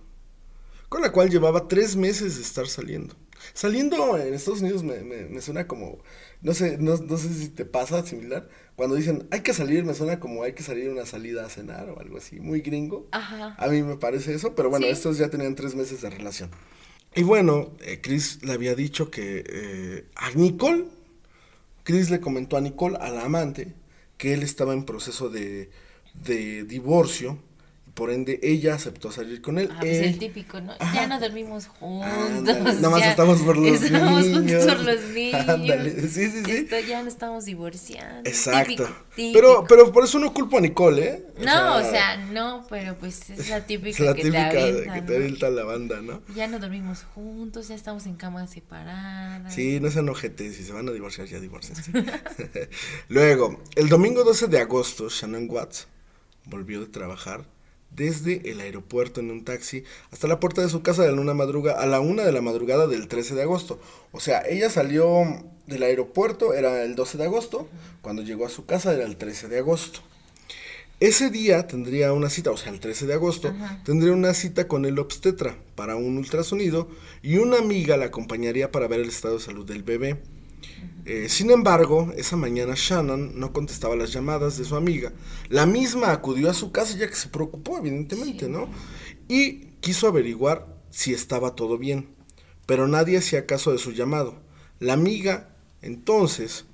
con 0.88 1.00
la 1.02 1.12
cual 1.12 1.30
llevaba 1.30 1.68
tres 1.68 1.96
meses 1.96 2.36
de 2.36 2.42
estar 2.42 2.66
saliendo. 2.66 3.14
Saliendo 3.52 4.16
en 4.16 4.32
Estados 4.32 4.60
Unidos 4.62 4.82
me, 4.82 5.00
me, 5.00 5.24
me 5.26 5.40
suena 5.42 5.66
como, 5.66 5.98
no 6.40 6.54
sé, 6.54 6.78
no, 6.78 6.96
no, 6.96 7.18
sé 7.18 7.28
si 7.34 7.48
te 7.48 7.66
pasa 7.66 8.04
similar, 8.06 8.48
cuando 8.74 8.96
dicen 8.96 9.26
hay 9.30 9.40
que 9.40 9.52
salir, 9.52 9.84
me 9.84 9.92
suena 9.94 10.18
como 10.18 10.42
hay 10.44 10.54
que 10.54 10.62
salir 10.62 10.88
una 10.88 11.04
salida 11.04 11.44
a 11.44 11.50
cenar 11.50 11.90
o 11.90 12.00
algo 12.00 12.16
así, 12.18 12.40
muy 12.40 12.60
gringo. 12.62 13.06
Ajá. 13.12 13.54
A 13.58 13.68
mí 13.68 13.82
me 13.82 13.96
parece 13.96 14.32
eso, 14.34 14.54
pero 14.54 14.70
bueno, 14.70 14.86
Sí. 14.86 14.92
estos 14.92 15.18
ya 15.18 15.28
tenían 15.28 15.54
tres 15.54 15.74
meses 15.74 16.00
de 16.00 16.10
relación. 16.10 16.50
Y 17.14 17.22
bueno, 17.22 17.74
eh, 17.80 18.00
Chris 18.02 18.42
le 18.42 18.52
había 18.52 18.74
dicho 18.74 19.10
que 19.10 19.44
eh, 19.46 20.06
a 20.16 20.30
Nicole, 20.32 20.86
Chris 21.84 22.10
le 22.10 22.20
comentó 22.20 22.56
a 22.56 22.60
Nicole, 22.60 22.96
a 23.00 23.10
la 23.10 23.24
amante, 23.24 23.74
que 24.16 24.34
él 24.34 24.42
estaba 24.42 24.72
en 24.72 24.84
proceso 24.84 25.28
de, 25.28 25.70
de 26.14 26.64
divorcio, 26.64 27.38
por 27.94 28.10
ende 28.10 28.40
ella 28.42 28.74
aceptó 28.74 29.12
salir 29.12 29.40
con 29.40 29.56
él. 29.58 29.68
Ah, 29.72 29.76
pues 29.80 29.98
el 29.98 30.04
Él- 30.04 30.18
típico, 30.18 30.60
¿no? 30.60 30.72
Ajá. 30.80 30.94
Ya 30.94 31.06
no 31.06 31.20
dormimos 31.20 31.68
juntos. 31.68 32.10
Ándale, 32.12 32.62
nada 32.74 32.90
más 32.90 33.00
ya 33.00 33.10
estamos 33.10 33.40
por 33.42 33.56
los 33.56 33.80
estamos 33.82 34.24
niños. 34.26 34.38
juntos 34.38 34.64
por 34.74 34.84
los 34.84 35.04
niños. 35.10 35.48
Ándale, 35.48 36.08
sí, 36.08 36.28
sí, 36.30 36.42
sí. 36.44 36.50
Esto 36.50 36.78
ya 36.80 37.02
no 37.02 37.08
estamos 37.08 37.44
divorciando. 37.44 38.28
Exacto. 38.28 38.68
Típico, 38.84 38.88
Pero, 39.14 39.48
típico. 39.48 39.66
pero 39.68 39.92
por 39.92 40.04
eso 40.04 40.18
no 40.18 40.34
culpo 40.34 40.58
a 40.58 40.60
Nicole, 40.60 41.04
¿eh? 41.06 41.26
No, 41.38 41.76
o 41.76 41.80
sea, 41.82 42.16
no, 42.32 42.66
pero 42.68 42.96
pues 42.96 43.30
es 43.30 43.48
la 43.48 43.60
típica 43.66 43.90
es 43.90 44.00
la 44.00 44.14
que 44.14 44.22
típica 44.22 44.50
te 44.50 44.60
avientan, 44.60 44.94
que 44.94 45.02
te 45.02 45.16
avienta 45.16 45.50
la 45.50 45.62
banda, 45.64 46.00
¿no? 46.02 46.20
Ya 46.34 46.48
no 46.48 46.58
dormimos 46.58 47.04
juntos, 47.14 47.68
ya 47.68 47.76
estamos 47.76 48.06
en 48.06 48.16
camas 48.16 48.50
separadas. 48.50 49.54
Sí, 49.54 49.78
no 49.78 49.88
sean 49.92 50.08
ojetes, 50.08 50.56
si 50.56 50.64
se 50.64 50.72
van 50.72 50.88
a 50.88 50.92
divorciar, 50.92 51.28
ya 51.28 51.38
divorciense. 51.38 51.92
Luego, 53.08 53.60
el 53.76 53.88
domingo 53.88 54.24
12 54.24 54.48
de 54.48 54.58
agosto, 54.60 55.08
Shannon 55.08 55.46
Watts 55.48 55.86
volvió 56.46 56.80
de 56.80 56.86
trabajar 56.86 57.44
desde 57.94 58.50
el 58.50 58.60
aeropuerto 58.60 59.20
en 59.20 59.30
un 59.30 59.44
taxi 59.44 59.84
hasta 60.10 60.28
la 60.28 60.40
puerta 60.40 60.62
de 60.62 60.68
su 60.68 60.82
casa 60.82 61.02
de 61.02 61.12
la 61.12 61.20
una 61.20 61.34
madruga, 61.34 61.80
a 61.80 61.86
la 61.86 62.00
una 62.00 62.24
de 62.24 62.32
la 62.32 62.40
madrugada 62.40 62.86
del 62.86 63.08
13 63.08 63.34
de 63.34 63.42
agosto. 63.42 63.80
O 64.12 64.20
sea, 64.20 64.42
ella 64.48 64.70
salió 64.70 65.24
del 65.66 65.82
aeropuerto, 65.82 66.54
era 66.54 66.82
el 66.82 66.94
12 66.94 67.18
de 67.18 67.24
agosto, 67.24 67.68
cuando 68.02 68.22
llegó 68.22 68.46
a 68.46 68.50
su 68.50 68.66
casa 68.66 68.92
era 68.94 69.04
el 69.04 69.16
13 69.16 69.48
de 69.48 69.58
agosto. 69.58 70.00
Ese 71.00 71.28
día 71.28 71.66
tendría 71.66 72.12
una 72.12 72.30
cita, 72.30 72.50
o 72.50 72.56
sea, 72.56 72.72
el 72.72 72.80
13 72.80 73.06
de 73.06 73.14
agosto, 73.14 73.52
tendría 73.84 74.12
una 74.12 74.32
cita 74.32 74.68
con 74.68 74.84
el 74.84 74.98
obstetra 74.98 75.56
para 75.74 75.96
un 75.96 76.16
ultrasonido 76.16 76.88
y 77.20 77.38
una 77.38 77.58
amiga 77.58 77.96
la 77.96 78.06
acompañaría 78.06 78.70
para 78.70 78.86
ver 78.86 79.00
el 79.00 79.08
estado 79.08 79.34
de 79.34 79.40
salud 79.42 79.66
del 79.66 79.82
bebé. 79.82 80.22
Eh, 81.06 81.28
sin 81.28 81.50
embargo, 81.50 82.12
esa 82.16 82.36
mañana 82.36 82.74
Shannon 82.76 83.38
no 83.38 83.52
contestaba 83.52 83.96
las 83.96 84.12
llamadas 84.12 84.56
de 84.56 84.64
su 84.64 84.76
amiga. 84.76 85.12
La 85.48 85.66
misma 85.66 86.12
acudió 86.12 86.50
a 86.50 86.54
su 86.54 86.72
casa 86.72 86.96
ya 86.96 87.08
que 87.08 87.16
se 87.16 87.28
preocupó, 87.28 87.78
evidentemente, 87.78 88.48
¿no? 88.48 88.68
Y 89.28 89.66
quiso 89.80 90.08
averiguar 90.08 90.66
si 90.90 91.12
estaba 91.12 91.54
todo 91.54 91.76
bien, 91.76 92.08
pero 92.66 92.88
nadie 92.88 93.18
hacía 93.18 93.46
caso 93.46 93.72
de 93.72 93.78
su 93.78 93.92
llamado. 93.92 94.40
La 94.80 94.94
amiga, 94.94 95.50
entonces, 95.82 96.64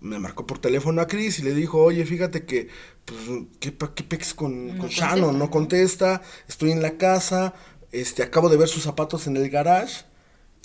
me 0.00 0.18
marcó 0.18 0.46
por 0.46 0.58
teléfono 0.58 1.00
a 1.00 1.06
Chris 1.06 1.38
y 1.38 1.42
le 1.42 1.54
dijo, 1.54 1.82
oye, 1.82 2.04
fíjate 2.04 2.44
que, 2.44 2.68
pues, 3.04 3.20
¿qué, 3.60 3.74
qué 3.94 4.02
pex 4.02 4.34
con, 4.34 4.78
Shannon? 4.88 5.38
No 5.38 5.50
contesta, 5.50 6.22
estoy 6.48 6.72
en 6.72 6.82
la 6.82 6.98
casa, 6.98 7.54
este, 7.92 8.22
acabo 8.22 8.48
de 8.48 8.56
ver 8.56 8.68
sus 8.68 8.82
zapatos 8.82 9.26
en 9.26 9.36
el 9.36 9.48
garage. 9.48 10.04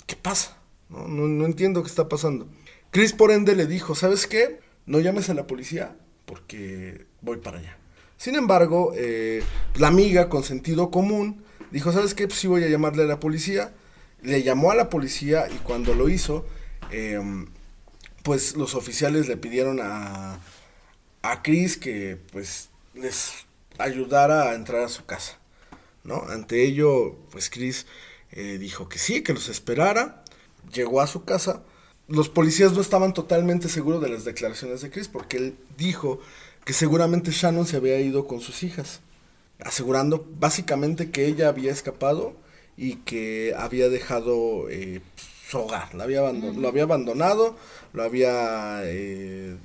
¿Qué 0.06 0.16
pasa? 0.16 0.58
No, 0.88 1.06
no, 1.08 1.46
entiendo 1.46 1.82
qué 1.82 1.88
está 1.88 2.08
pasando. 2.08 2.48
Chris, 2.92 3.14
por 3.14 3.30
ende, 3.30 3.56
le 3.56 3.66
dijo, 3.66 3.94
¿sabes 3.94 4.26
qué? 4.26 4.60
No 4.84 5.00
llames 5.00 5.30
a 5.30 5.34
la 5.34 5.46
policía 5.46 5.96
porque 6.26 7.06
voy 7.22 7.38
para 7.38 7.58
allá. 7.58 7.78
Sin 8.18 8.34
embargo, 8.34 8.92
eh, 8.94 9.42
la 9.76 9.88
amiga 9.88 10.28
con 10.28 10.44
sentido 10.44 10.90
común 10.90 11.42
dijo, 11.70 11.90
¿sabes 11.90 12.14
qué? 12.14 12.28
Pues 12.28 12.38
sí 12.38 12.48
voy 12.48 12.64
a 12.64 12.68
llamarle 12.68 13.04
a 13.04 13.06
la 13.06 13.18
policía. 13.18 13.72
Le 14.20 14.42
llamó 14.42 14.70
a 14.70 14.74
la 14.74 14.90
policía 14.90 15.48
y 15.48 15.56
cuando 15.64 15.94
lo 15.94 16.10
hizo, 16.10 16.46
eh, 16.90 17.18
pues 18.22 18.56
los 18.56 18.74
oficiales 18.74 19.26
le 19.26 19.38
pidieron 19.38 19.80
a, 19.82 20.38
a 21.22 21.42
Chris 21.42 21.78
que 21.78 22.18
pues 22.30 22.68
les 22.92 23.46
ayudara 23.78 24.50
a 24.50 24.54
entrar 24.54 24.82
a 24.82 24.88
su 24.90 25.06
casa, 25.06 25.38
¿no? 26.04 26.24
Ante 26.28 26.62
ello, 26.62 27.16
pues 27.30 27.48
Chris 27.48 27.86
eh, 28.32 28.58
dijo 28.58 28.90
que 28.90 28.98
sí, 28.98 29.22
que 29.22 29.32
los 29.32 29.48
esperara, 29.48 30.22
llegó 30.70 31.00
a 31.00 31.06
su 31.06 31.24
casa. 31.24 31.62
Los 32.12 32.28
policías 32.28 32.72
no 32.72 32.82
estaban 32.82 33.14
totalmente 33.14 33.70
seguros 33.70 34.02
de 34.02 34.10
las 34.10 34.26
declaraciones 34.26 34.82
de 34.82 34.90
Chris 34.90 35.08
porque 35.08 35.38
él 35.38 35.56
dijo 35.78 36.20
que 36.66 36.74
seguramente 36.74 37.30
Shannon 37.30 37.66
se 37.66 37.78
había 37.78 37.98
ido 38.00 38.26
con 38.26 38.42
sus 38.42 38.62
hijas, 38.62 39.00
asegurando 39.64 40.26
básicamente 40.38 41.10
que 41.10 41.26
ella 41.26 41.48
había 41.48 41.72
escapado 41.72 42.34
y 42.76 42.96
que 42.96 43.54
había 43.56 43.88
dejado 43.88 44.68
eh, 44.68 45.00
su 45.48 45.60
hogar, 45.60 45.94
lo 45.94 46.02
había, 46.02 46.20
lo 46.32 46.68
había 46.68 46.82
abandonado, 46.82 47.56
lo 47.94 48.02
había 48.02 48.82
eh, 48.84 49.56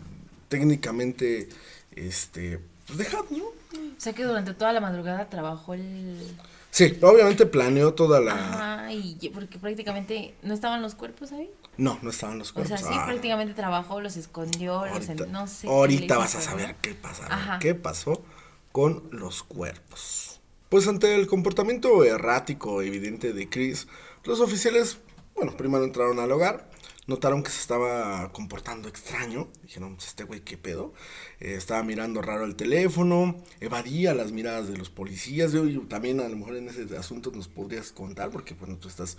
técnicamente 0.47 1.49
este, 1.97 2.61
pues, 2.85 2.97
dejado, 2.97 3.25
¿no? 3.29 3.43
O 3.43 3.99
sea 3.99 4.13
que 4.13 4.23
durante 4.23 4.53
toda 4.53 4.71
la 4.71 4.79
madrugada 4.79 5.29
trabajó 5.29 5.73
el... 5.73 6.33
Sí, 6.77 6.95
obviamente 7.01 7.47
planeó 7.47 7.95
toda 7.95 8.21
la... 8.21 8.33
Ajá, 8.33 8.93
y 8.93 9.17
porque 9.33 9.57
prácticamente 9.57 10.35
no 10.43 10.53
estaban 10.53 10.83
los 10.83 10.93
cuerpos 10.93 11.31
ahí. 11.31 11.49
No, 11.75 11.97
no 12.03 12.11
estaban 12.11 12.37
los 12.37 12.51
cuerpos. 12.51 12.71
O 12.71 12.77
sea, 12.77 12.87
sí, 12.87 12.93
ah. 12.95 13.05
prácticamente 13.07 13.55
trabajó, 13.55 13.99
los 13.99 14.15
escondió, 14.15 14.85
ahorita, 14.85 15.15
los, 15.15 15.27
no 15.27 15.47
sé. 15.47 15.67
Ahorita 15.67 16.19
vas 16.19 16.35
a 16.35 16.41
saber 16.41 16.75
qué 16.75 16.93
pasa, 16.93 17.57
qué 17.59 17.73
pasó 17.73 18.23
con 18.71 19.09
los 19.09 19.41
cuerpos. 19.41 20.39
Pues 20.69 20.87
ante 20.87 21.15
el 21.15 21.25
comportamiento 21.25 22.03
errático 22.03 22.83
evidente 22.83 23.33
de 23.33 23.49
Chris, 23.49 23.87
los 24.23 24.39
oficiales 24.39 24.99
bueno, 25.37 25.55
primero 25.55 25.83
entraron 25.83 26.19
al 26.19 26.31
hogar, 26.31 26.67
notaron 27.07 27.41
que 27.41 27.49
se 27.49 27.61
estaba 27.61 28.31
comportando 28.31 28.87
extraño. 28.87 29.47
Dijeron, 29.63 29.95
pues, 29.95 30.09
este 30.09 30.25
güey, 30.25 30.41
¿qué 30.41 30.57
pedo? 30.57 30.93
Eh, 31.39 31.55
estaba 31.55 31.81
mirando 31.83 32.21
raro 32.21 32.45
el 32.45 32.55
teléfono, 32.55 33.41
evadía 33.59 34.13
las 34.13 34.31
miradas 34.31 34.67
de 34.67 34.77
los 34.77 34.89
policías. 34.89 35.53
Yo, 35.53 35.63
también 35.87 36.19
a 36.19 36.29
lo 36.29 36.35
mejor 36.35 36.57
en 36.57 36.67
ese 36.69 36.95
asunto 36.97 37.31
nos 37.31 37.47
podrías 37.47 37.91
contar, 37.91 38.29
porque 38.29 38.53
bueno, 38.53 38.77
tú 38.77 38.89
estás 38.89 39.17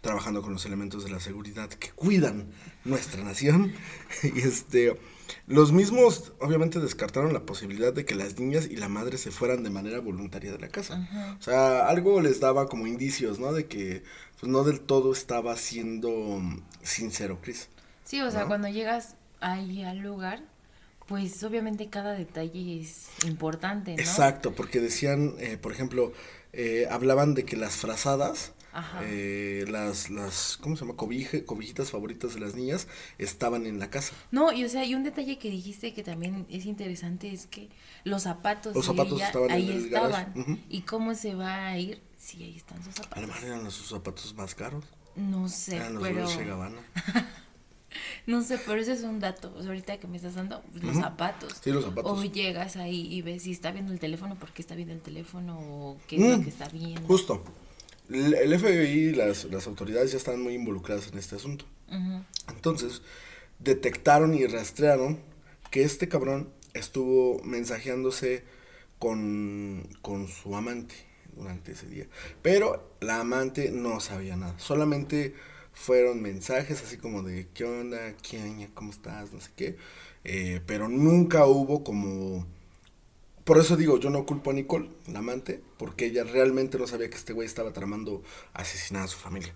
trabajando 0.00 0.40
con 0.40 0.52
los 0.52 0.64
elementos 0.64 1.04
de 1.04 1.10
la 1.10 1.20
seguridad 1.20 1.68
que 1.68 1.90
cuidan 1.90 2.50
nuestra 2.84 3.22
nación. 3.22 3.72
y 4.22 4.40
este, 4.40 4.98
los 5.46 5.72
mismos 5.72 6.32
obviamente 6.40 6.78
descartaron 6.78 7.32
la 7.32 7.46
posibilidad 7.46 7.92
de 7.92 8.04
que 8.04 8.14
las 8.14 8.38
niñas 8.38 8.66
y 8.70 8.76
la 8.76 8.88
madre 8.88 9.18
se 9.18 9.30
fueran 9.30 9.62
de 9.62 9.70
manera 9.70 10.00
voluntaria 10.00 10.52
de 10.52 10.58
la 10.58 10.68
casa. 10.68 11.36
O 11.38 11.42
sea, 11.42 11.86
algo 11.86 12.20
les 12.20 12.40
daba 12.40 12.66
como 12.66 12.86
indicios, 12.86 13.38
¿no? 13.38 13.52
De 13.52 13.66
que 13.66 14.02
pues 14.38 14.50
no 14.50 14.64
del 14.64 14.80
todo 14.80 15.12
estaba 15.12 15.56
siendo 15.56 16.40
sincero, 16.82 17.38
Chris. 17.42 17.68
Sí, 18.04 18.20
o 18.20 18.30
sea, 18.30 18.46
cuando 18.46 18.68
llegas 18.68 19.14
ahí 19.40 19.82
al 19.82 19.98
lugar, 19.98 20.42
pues 21.06 21.42
obviamente 21.42 21.88
cada 21.88 22.12
detalle 22.12 22.80
es 22.80 23.08
importante, 23.26 23.94
¿no? 23.94 24.00
Exacto, 24.00 24.52
porque 24.52 24.80
decían, 24.80 25.34
eh, 25.38 25.56
por 25.56 25.72
ejemplo, 25.72 26.12
eh, 26.52 26.86
hablaban 26.90 27.34
de 27.34 27.44
que 27.44 27.56
las 27.56 27.76
frazadas, 27.76 28.52
eh, 29.02 29.64
las, 29.68 30.10
las, 30.10 30.56
¿cómo 30.60 30.76
se 30.76 30.84
llama? 30.84 30.96
Cobije, 30.96 31.44
cobijitas 31.44 31.90
favoritas 31.90 32.34
de 32.34 32.40
las 32.40 32.54
niñas 32.54 32.86
estaban 33.18 33.66
en 33.66 33.78
la 33.78 33.90
casa. 33.90 34.14
No, 34.30 34.52
y 34.52 34.64
o 34.64 34.68
sea, 34.68 34.84
y 34.84 34.94
un 34.94 35.02
detalle 35.02 35.38
que 35.38 35.50
dijiste 35.50 35.94
que 35.94 36.02
también 36.02 36.46
es 36.50 36.66
interesante 36.66 37.32
es 37.32 37.46
que 37.46 37.68
los 38.04 38.22
zapatos, 38.22 38.74
los 38.74 38.86
zapatos 38.86 39.20
estaban 39.20 39.50
ahí 39.50 39.70
estaban. 39.70 40.60
¿Y 40.68 40.82
cómo 40.82 41.14
se 41.14 41.34
va 41.34 41.66
a 41.66 41.78
ir 41.78 42.00
Sí, 42.20 42.42
ahí 42.42 42.54
están 42.54 42.84
sus 42.84 42.94
zapatos. 42.94 43.16
Además 43.16 43.42
eran 43.42 43.70
sus 43.70 43.88
zapatos 43.88 44.34
más 44.34 44.54
caros. 44.54 44.84
No 45.16 45.48
sé, 45.48 45.76
eran 45.76 45.94
los 45.94 46.02
pero... 46.02 46.26
no 48.26 48.42
sé, 48.42 48.58
pero 48.64 48.80
ese 48.80 48.92
es 48.92 49.02
un 49.02 49.20
dato. 49.20 49.52
ahorita 49.56 49.98
que 49.98 50.06
me 50.06 50.16
estás 50.16 50.34
dando, 50.34 50.62
pues, 50.70 50.84
los 50.84 50.96
zapatos. 50.96 51.56
Sí, 51.62 51.70
los 51.70 51.84
zapatos. 51.84 52.18
O 52.18 52.24
llegas 52.24 52.76
ahí 52.76 53.12
y 53.12 53.22
ves 53.22 53.42
si 53.42 53.52
está 53.52 53.72
viendo 53.72 53.92
el 53.92 53.98
teléfono, 53.98 54.36
por 54.36 54.52
qué 54.52 54.62
está 54.62 54.74
viendo 54.74 54.94
el 54.94 55.00
teléfono, 55.00 55.58
o 55.58 55.98
qué 56.06 56.16
es 56.16 56.22
lo 56.22 56.38
mm, 56.38 56.42
que 56.42 56.50
está 56.50 56.68
viendo. 56.68 57.06
Justo. 57.06 57.42
El, 58.08 58.58
FBI 58.58 58.88
y 58.88 59.12
las, 59.12 59.44
las, 59.44 59.68
autoridades 59.68 60.10
ya 60.10 60.18
están 60.18 60.42
muy 60.42 60.54
involucradas 60.54 61.08
en 61.12 61.18
este 61.18 61.36
asunto. 61.36 61.64
Entonces, 62.48 63.02
detectaron 63.60 64.34
y 64.34 64.46
rastrearon 64.46 65.20
que 65.70 65.82
este 65.82 66.08
cabrón 66.08 66.52
estuvo 66.74 67.40
mensajeándose 67.44 68.44
con, 68.98 69.88
con 70.02 70.28
su 70.28 70.56
amante 70.56 71.09
durante 71.36 71.72
ese 71.72 71.86
día. 71.86 72.06
Pero 72.42 72.94
la 73.00 73.20
amante 73.20 73.70
no 73.70 74.00
sabía 74.00 74.36
nada. 74.36 74.58
Solamente 74.58 75.34
fueron 75.72 76.20
mensajes 76.20 76.82
así 76.82 76.96
como 76.96 77.22
de 77.22 77.48
¿qué 77.54 77.64
onda? 77.64 78.14
¿Quién? 78.28 78.66
¿Cómo 78.74 78.90
estás? 78.90 79.32
No 79.32 79.40
sé 79.40 79.50
qué. 79.56 79.76
Eh, 80.24 80.60
pero 80.66 80.88
nunca 80.88 81.46
hubo 81.46 81.82
como... 81.84 82.46
Por 83.44 83.58
eso 83.58 83.76
digo, 83.76 83.98
yo 83.98 84.10
no 84.10 84.26
culpo 84.26 84.50
a 84.50 84.54
Nicole, 84.54 84.90
la 85.06 85.20
amante, 85.20 85.62
porque 85.78 86.06
ella 86.06 86.24
realmente 86.24 86.78
no 86.78 86.86
sabía 86.86 87.08
que 87.10 87.16
este 87.16 87.32
güey 87.32 87.46
estaba 87.46 87.72
tramando 87.72 88.22
asesinar 88.52 89.04
a 89.04 89.08
su 89.08 89.16
familia. 89.16 89.52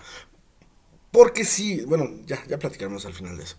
Porque 1.12 1.44
sí, 1.44 1.84
bueno, 1.86 2.10
ya, 2.26 2.44
ya 2.46 2.58
platicaremos 2.58 3.06
al 3.06 3.14
final 3.14 3.36
de 3.36 3.44
eso. 3.44 3.56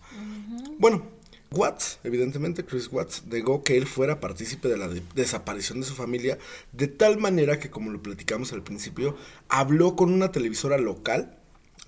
Bueno, 0.78 1.06
Watts, 1.52 2.00
evidentemente 2.04 2.64
Chris 2.64 2.88
Watts, 2.90 3.24
negó 3.26 3.62
que 3.62 3.76
él 3.76 3.86
fuera 3.86 4.20
partícipe 4.20 4.68
de 4.68 4.76
la 4.76 4.88
desaparición 5.14 5.80
de 5.80 5.86
su 5.86 5.94
familia, 5.94 6.38
de 6.72 6.88
tal 6.88 7.18
manera 7.18 7.58
que, 7.58 7.70
como 7.70 7.90
lo 7.90 8.02
platicamos 8.02 8.52
al 8.52 8.62
principio, 8.62 9.16
habló 9.48 9.96
con 9.96 10.12
una 10.12 10.32
televisora 10.32 10.78
local, 10.78 11.38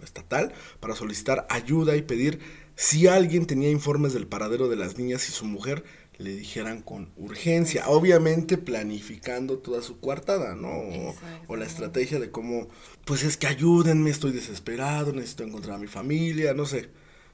estatal, 0.02 0.52
para 0.80 0.94
solicitar 0.94 1.46
ayuda 1.50 1.96
y 1.96 2.02
pedir 2.02 2.38
si 2.76 3.08
alguien 3.08 3.46
tenía 3.46 3.70
informes 3.70 4.12
del 4.12 4.28
paradero 4.28 4.68
de 4.68 4.76
las 4.76 4.96
niñas 4.96 5.28
y 5.28 5.32
su 5.32 5.44
mujer 5.44 5.82
le 6.18 6.34
dijeran 6.34 6.82
con 6.82 7.10
urgencia, 7.16 7.88
obviamente 7.88 8.58
planificando 8.58 9.58
toda 9.58 9.82
su 9.82 10.00
coartada, 10.00 10.54
¿no? 10.54 11.14
O, 11.46 11.56
la 11.56 11.64
estrategia 11.64 12.18
de 12.18 12.30
cómo, 12.30 12.68
pues 13.04 13.22
es 13.22 13.36
que 13.36 13.46
ayúdenme, 13.46 14.10
estoy 14.10 14.32
desesperado, 14.32 15.12
necesito 15.12 15.44
encontrar 15.44 15.76
a 15.76 15.80
mi 15.80 15.86
familia, 15.86 16.54
no 16.54 16.66
sé 16.66 16.88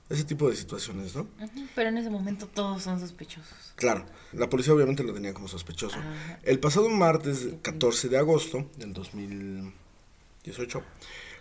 ese 0.09 0.25
tipo 0.25 0.51
de 0.51 0.57
situaciones, 0.57 1.15
¿no? 1.17 1.27
Pero 1.75 1.89
en 1.89 1.99
ese 1.99 2.11
momento 2.11 2.47
todos 2.47 2.83
son 2.83 3.01
sospechosos. 3.01 3.73
Claro, 3.77 4.05
la 4.33 4.51
policía 4.51 4.75
obviamente 4.75 5.03
lo 5.03 5.15
tenía 5.15 5.33
como 5.33 5.49
sospechoso. 5.49 5.97
El 6.43 6.61
pasado 6.61 6.89
martes 6.91 7.49
14 7.63 8.09
de 8.09 8.19
agosto 8.19 8.71
del 8.77 8.93
2018, 8.93 10.83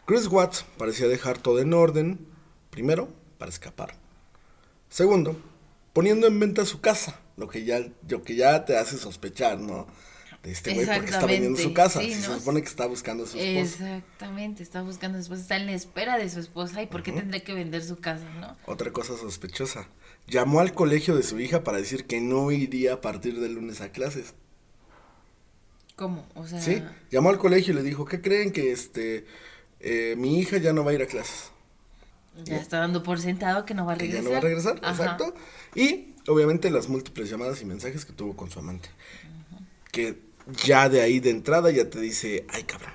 Chris 0.06 0.28
Watts 0.28 0.66
parecía 0.78 1.08
dejar 1.08 1.38
todo 1.38 1.60
en 1.60 1.74
orden, 1.74 2.26
primero, 2.70 3.10
para 3.38 3.50
escapar. 3.50 3.96
Segundo, 4.90 5.36
poniendo 5.92 6.28
en 6.28 6.40
venta 6.40 6.66
su 6.66 6.80
casa, 6.80 7.20
lo 7.36 7.48
que 7.48 7.66
ya, 7.66 7.86
lo 8.08 8.24
que 8.24 8.36
ya 8.36 8.64
te 8.64 8.78
hace 8.78 8.98
sospechar, 8.98 9.60
¿no? 9.60 9.88
De 10.44 10.52
este 10.52 10.74
güey 10.74 10.86
porque 10.86 11.10
está 11.10 11.26
vendiendo 11.26 11.58
su 11.58 11.74
casa. 11.74 12.02
se 12.02 12.22
supone 12.22 12.62
que 12.62 12.68
está 12.68 12.86
buscando 12.86 13.24
a 13.24 13.28
su 13.28 13.38
esposa. 13.38 13.96
Exactamente, 13.96 14.62
está 14.62 14.82
buscando 14.82 15.18
a 15.18 15.22
su 15.22 15.24
esposa, 15.24 15.42
está 15.42 15.56
en 15.56 15.66
la 15.66 15.72
espera 15.72 16.18
de 16.18 16.30
su 16.30 16.40
esposa 16.40 16.84
y 16.84 16.88
por 16.88 17.02
qué 17.02 17.14
tendría 17.14 17.44
que 17.44 17.54
vender 17.54 17.84
su 17.84 17.98
casa, 17.98 18.26
¿no? 18.40 18.58
Otra 18.66 18.92
cosa 18.92 19.18
sospechosa. 19.18 19.88
Llamó 20.28 20.60
al 20.60 20.74
colegio 20.74 21.16
de 21.16 21.24
su 21.24 21.40
hija 21.40 21.64
para 21.64 21.78
decir 21.78 22.06
que 22.06 22.20
no 22.20 22.52
iría 22.52 22.94
a 22.94 23.02
partir 23.02 23.40
del 23.40 23.54
lunes 23.54 23.82
a 23.82 23.90
clases. 23.90 24.34
¿Cómo? 25.96 26.28
O 26.36 26.46
sea. 26.46 26.62
Sí, 26.62 26.84
llamó 27.10 27.30
al 27.30 27.38
colegio 27.38 27.74
y 27.74 27.78
le 27.78 27.84
dijo, 27.84 28.04
¿qué 28.04 28.22
creen 28.22 28.52
que 28.52 28.72
este 28.72 29.26
eh, 29.80 30.16
mi 30.18 30.40
hija 30.40 30.58
ya 30.58 30.74
no 30.74 30.84
va 30.84 30.92
a 30.92 30.94
ir 30.94 31.02
a 31.02 31.08
clases? 31.08 31.52
Ya 32.44 32.58
está 32.58 32.80
dando 32.80 33.04
por 33.04 33.20
sentado 33.20 33.64
que 33.64 33.76
no 33.76 33.86
va 33.86 33.94
a 33.94 33.96
regresar. 33.96 34.24
Que 34.24 34.24
ya 34.24 34.30
no 34.30 34.32
va 34.32 34.38
a 34.40 34.42
regresar, 34.42 34.78
exacto. 34.78 35.36
Y 35.76 36.16
obviamente 36.28 36.70
las 36.72 36.90
múltiples 36.90 37.30
llamadas 37.30 37.62
y 37.62 37.66
mensajes 37.66 38.06
que 38.06 38.12
tuvo 38.12 38.36
con 38.36 38.50
su 38.50 38.60
amante. 38.60 38.90
que 39.92 40.33
ya 40.66 40.90
de 40.90 41.02
ahí 41.02 41.20
de 41.20 41.30
entrada 41.30 41.72
ya 41.72 41.90
te 41.90 42.00
dice, 42.00 42.46
ay 42.50 42.64
cabrón. 42.64 42.94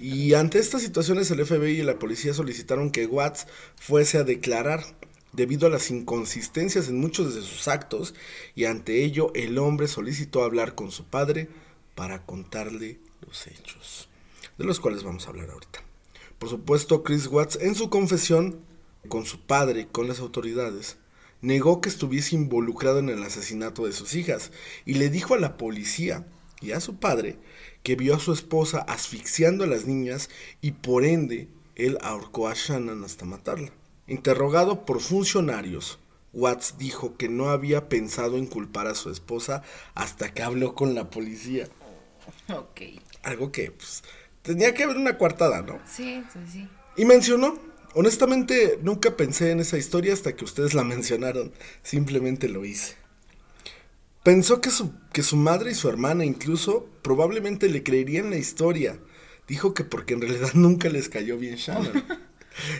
Y 0.00 0.34
ante 0.34 0.58
estas 0.58 0.82
situaciones 0.82 1.30
el 1.30 1.44
FBI 1.44 1.80
y 1.80 1.82
la 1.82 1.98
policía 1.98 2.32
solicitaron 2.34 2.90
que 2.90 3.06
Watts 3.06 3.46
fuese 3.74 4.18
a 4.18 4.24
declarar 4.24 4.84
debido 5.32 5.66
a 5.66 5.70
las 5.70 5.90
inconsistencias 5.90 6.88
en 6.88 7.00
muchos 7.00 7.34
de 7.34 7.42
sus 7.42 7.68
actos 7.68 8.14
y 8.54 8.64
ante 8.64 9.04
ello 9.04 9.32
el 9.34 9.58
hombre 9.58 9.88
solicitó 9.88 10.44
hablar 10.44 10.74
con 10.74 10.90
su 10.90 11.04
padre 11.04 11.48
para 11.94 12.24
contarle 12.24 13.00
los 13.26 13.46
hechos, 13.46 14.08
de 14.56 14.64
los 14.64 14.80
cuales 14.80 15.02
vamos 15.02 15.26
a 15.26 15.30
hablar 15.30 15.50
ahorita. 15.50 15.82
Por 16.38 16.48
supuesto, 16.48 17.02
Chris 17.02 17.26
Watts 17.26 17.58
en 17.60 17.74
su 17.74 17.90
confesión 17.90 18.60
con 19.08 19.24
su 19.24 19.40
padre 19.40 19.82
y 19.82 19.86
con 19.86 20.08
las 20.08 20.20
autoridades 20.20 20.96
negó 21.40 21.80
que 21.80 21.88
estuviese 21.88 22.34
involucrado 22.34 22.98
en 22.98 23.08
el 23.08 23.22
asesinato 23.22 23.86
de 23.86 23.92
sus 23.92 24.14
hijas 24.14 24.52
y 24.84 24.94
le 24.94 25.10
dijo 25.10 25.34
a 25.34 25.38
la 25.38 25.56
policía 25.56 26.26
y 26.60 26.72
a 26.72 26.80
su 26.80 26.96
padre 26.96 27.38
que 27.82 27.96
vio 27.96 28.16
a 28.16 28.20
su 28.20 28.32
esposa 28.32 28.80
asfixiando 28.80 29.64
a 29.64 29.68
las 29.68 29.86
niñas 29.86 30.28
y 30.60 30.72
por 30.72 31.04
ende 31.04 31.48
él 31.76 31.98
ahorcó 32.00 32.48
a 32.48 32.54
Shannon 32.54 33.04
hasta 33.04 33.24
matarla. 33.24 33.70
Interrogado 34.08 34.84
por 34.84 35.00
funcionarios, 35.00 35.98
Watts 36.32 36.76
dijo 36.78 37.16
que 37.16 37.28
no 37.28 37.48
había 37.48 37.88
pensado 37.88 38.36
en 38.36 38.46
culpar 38.46 38.86
a 38.86 38.94
su 38.94 39.10
esposa 39.10 39.62
hasta 39.94 40.32
que 40.32 40.42
habló 40.42 40.74
con 40.74 40.94
la 40.94 41.10
policía. 41.10 41.68
Ok. 42.48 42.80
Algo 43.22 43.52
que, 43.52 43.70
pues, 43.70 44.02
tenía 44.42 44.74
que 44.74 44.84
haber 44.84 44.96
una 44.96 45.18
coartada, 45.18 45.62
¿no? 45.62 45.80
Sí, 45.86 46.22
sí, 46.32 46.38
sí. 46.50 46.68
Y 46.96 47.04
mencionó, 47.04 47.58
honestamente 47.94 48.78
nunca 48.82 49.16
pensé 49.16 49.50
en 49.50 49.60
esa 49.60 49.78
historia 49.78 50.12
hasta 50.12 50.36
que 50.36 50.44
ustedes 50.44 50.74
la 50.74 50.84
mencionaron, 50.94 51.52
simplemente 51.82 52.48
lo 52.48 52.64
hice. 52.64 52.96
Pensó 54.26 54.60
que 54.60 54.70
su, 54.70 54.90
que 55.12 55.22
su 55.22 55.36
madre 55.36 55.70
y 55.70 55.74
su 55.74 55.88
hermana 55.88 56.24
incluso 56.24 56.88
probablemente 57.02 57.68
le 57.68 57.84
creerían 57.84 58.30
la 58.30 58.36
historia. 58.36 58.98
Dijo 59.46 59.72
que 59.72 59.84
porque 59.84 60.14
en 60.14 60.22
realidad 60.22 60.50
nunca 60.54 60.88
les 60.88 61.08
cayó 61.08 61.38
bien 61.38 61.54
Shannon. 61.54 62.04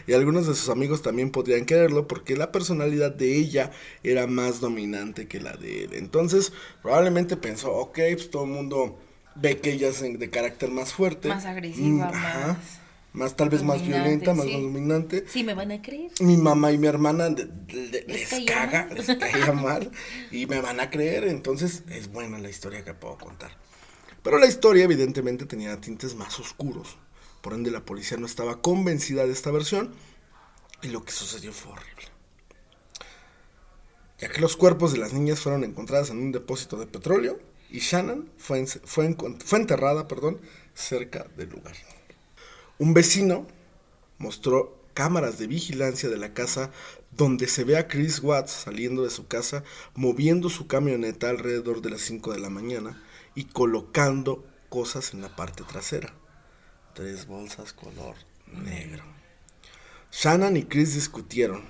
Y 0.07 0.15
algunos 0.15 0.47
de 0.47 0.55
sus 0.55 0.71
amigos 0.71 1.03
también 1.03 1.31
podrían 1.31 1.67
quererlo 1.67 2.09
porque 2.09 2.35
la 2.35 2.51
personalidad 2.51 3.13
de 3.13 3.37
ella 3.37 3.71
era 4.03 4.27
más 4.27 4.59
dominante 4.59 5.29
que 5.29 5.39
la 5.39 5.53
de 5.53 5.85
él. 5.85 5.91
Entonces, 5.93 6.53
probablemente 6.83 7.37
pensó, 7.37 7.75
ok, 7.75 7.99
pues 8.15 8.31
todo 8.31 8.45
el 8.45 8.51
mundo 8.51 8.99
ve 9.35 9.59
que 9.59 9.73
ella 9.73 9.89
es 9.89 10.01
de 10.01 10.31
carácter 10.31 10.71
más 10.71 10.95
fuerte. 10.95 11.29
Más 11.29 11.45
agresiva, 11.45 12.11
mm, 12.11 12.15
más. 12.15 12.81
Más 13.17 13.35
tal 13.35 13.49
vez 13.49 13.63
más 13.63 13.81
violenta, 13.81 14.35
más 14.35 14.45
dominante. 14.45 15.25
Sí, 15.27 15.43
me 15.43 15.55
van 15.55 15.73
a 15.73 15.81
creer. 15.81 16.11
Mi 16.21 16.37
mamá 16.37 16.71
y 16.71 16.77
mi 16.77 16.87
hermana 16.87 17.31
les, 17.31 18.45
caga, 18.45 18.91
les 18.95 19.07
caía 19.07 19.53
mal 19.53 19.91
y 20.31 20.45
me 20.45 20.61
van 20.61 20.81
a 20.81 20.91
creer. 20.91 21.25
Entonces 21.25 21.83
es 21.89 22.13
buena 22.13 22.39
la 22.39 22.51
historia 22.51 22.85
que 22.85 22.93
puedo 22.93 23.17
contar. 23.17 23.57
Pero 24.23 24.39
la 24.39 24.45
historia 24.45 24.85
evidentemente 24.85 25.47
tenía 25.47 25.81
tintes 25.81 26.15
más 26.15 26.39
oscuros. 26.39 26.99
Por 27.41 27.55
ende, 27.55 27.71
la 27.71 27.87
policía 27.87 28.19
no 28.19 28.27
estaba 28.27 28.61
convencida 28.61 29.25
de 29.25 29.33
esta 29.33 29.51
versión 29.51 29.95
y 30.83 30.89
lo 30.89 31.03
que 31.03 31.13
sucedió 31.13 31.55
fue 31.55 31.73
horrible. 31.73 32.05
Ya 34.19 34.29
que 34.29 34.43
los 34.43 34.59
cuerpos 34.59 34.93
de 34.93 34.99
las 34.99 35.15
niñas 35.15 35.41
fueron 35.41 35.65
encontradas 35.65 36.11
en 36.11 36.19
un 36.19 36.33
depósito 36.33 36.77
de 36.77 36.87
petróleo 36.87 37.39
y 37.71 37.79
Shannon 37.79 38.31
fue, 38.37 38.67
fue, 38.67 39.17
fue 39.43 39.59
enterrada 39.59 40.07
perdón, 40.07 40.39
cerca 40.75 41.27
del 41.39 41.49
lugar. 41.49 41.77
Un 42.79 42.95
vecino 42.95 43.47
mostró 44.19 44.83
cámaras 44.95 45.39
de 45.39 45.47
vigilancia 45.47 46.09
de 46.09 46.17
la 46.17 46.35
casa 46.35 46.71
donde 47.11 47.49
se 47.49 47.65
ve 47.65 47.77
a 47.77 47.89
Chris 47.89 48.23
Watts 48.23 48.51
saliendo 48.51 49.03
de 49.03 49.11
su 49.11 49.27
casa, 49.27 49.65
moviendo 49.95 50.51
su 50.51 50.67
camioneta 50.67 51.31
alrededor 51.31 51.81
de 51.83 51.91
las 51.91 52.03
5 52.03 52.33
de 52.33 52.41
la 52.41 52.51
mañana 52.51 53.03
y 53.35 53.45
colocando 53.45 54.45
cosas 54.69 55.15
en 55.15 55.23
la 55.23 55.35
parte 55.35 55.63
trasera 55.65 56.15
tres 56.97 57.27
bolsas 57.27 57.75
color 57.75 58.17
negro. 58.47 59.05
Shannon 60.11 60.57
y 60.57 60.65
Chris 60.65 60.95
discutieron 60.95 61.63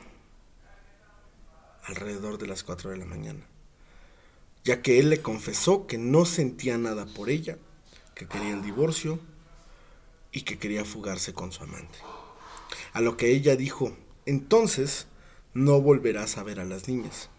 alrededor 1.82 2.38
de 2.38 2.46
las 2.46 2.62
4 2.62 2.90
de 2.90 2.96
la 2.96 3.06
mañana, 3.06 3.40
ya 4.62 4.82
que 4.82 5.00
él 5.00 5.10
le 5.10 5.22
confesó 5.22 5.88
que 5.88 5.98
no 5.98 6.26
sentía 6.26 6.78
nada 6.78 7.06
por 7.06 7.28
ella, 7.28 7.58
que 8.14 8.28
quería 8.28 8.54
el 8.54 8.62
divorcio 8.62 9.18
y 10.36 10.42
que 10.42 10.58
quería 10.58 10.84
fugarse 10.84 11.32
con 11.32 11.50
su 11.50 11.62
amante. 11.62 11.96
A 12.92 13.00
lo 13.00 13.16
que 13.16 13.30
ella 13.30 13.56
dijo, 13.56 13.96
entonces 14.26 15.06
no 15.54 15.80
volverás 15.80 16.36
a 16.36 16.42
ver 16.42 16.60
a 16.60 16.66
las 16.66 16.88
niñas. 16.88 17.30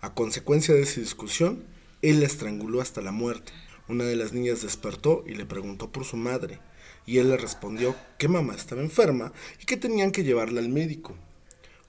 A 0.00 0.14
consecuencia 0.14 0.74
de 0.74 0.80
esa 0.80 1.02
discusión, 1.02 1.66
él 2.00 2.20
la 2.20 2.26
estranguló 2.26 2.80
hasta 2.80 3.02
la 3.02 3.12
muerte. 3.12 3.52
Una 3.88 4.04
de 4.04 4.16
las 4.16 4.32
niñas 4.32 4.62
despertó 4.62 5.22
y 5.26 5.34
le 5.34 5.44
preguntó 5.44 5.92
por 5.92 6.06
su 6.06 6.16
madre, 6.16 6.58
y 7.04 7.18
él 7.18 7.28
le 7.28 7.36
respondió 7.36 7.94
que 8.18 8.26
mamá 8.26 8.54
estaba 8.54 8.80
enferma 8.80 9.34
y 9.60 9.66
que 9.66 9.76
tenían 9.76 10.10
que 10.10 10.24
llevarla 10.24 10.60
al 10.60 10.70
médico. 10.70 11.14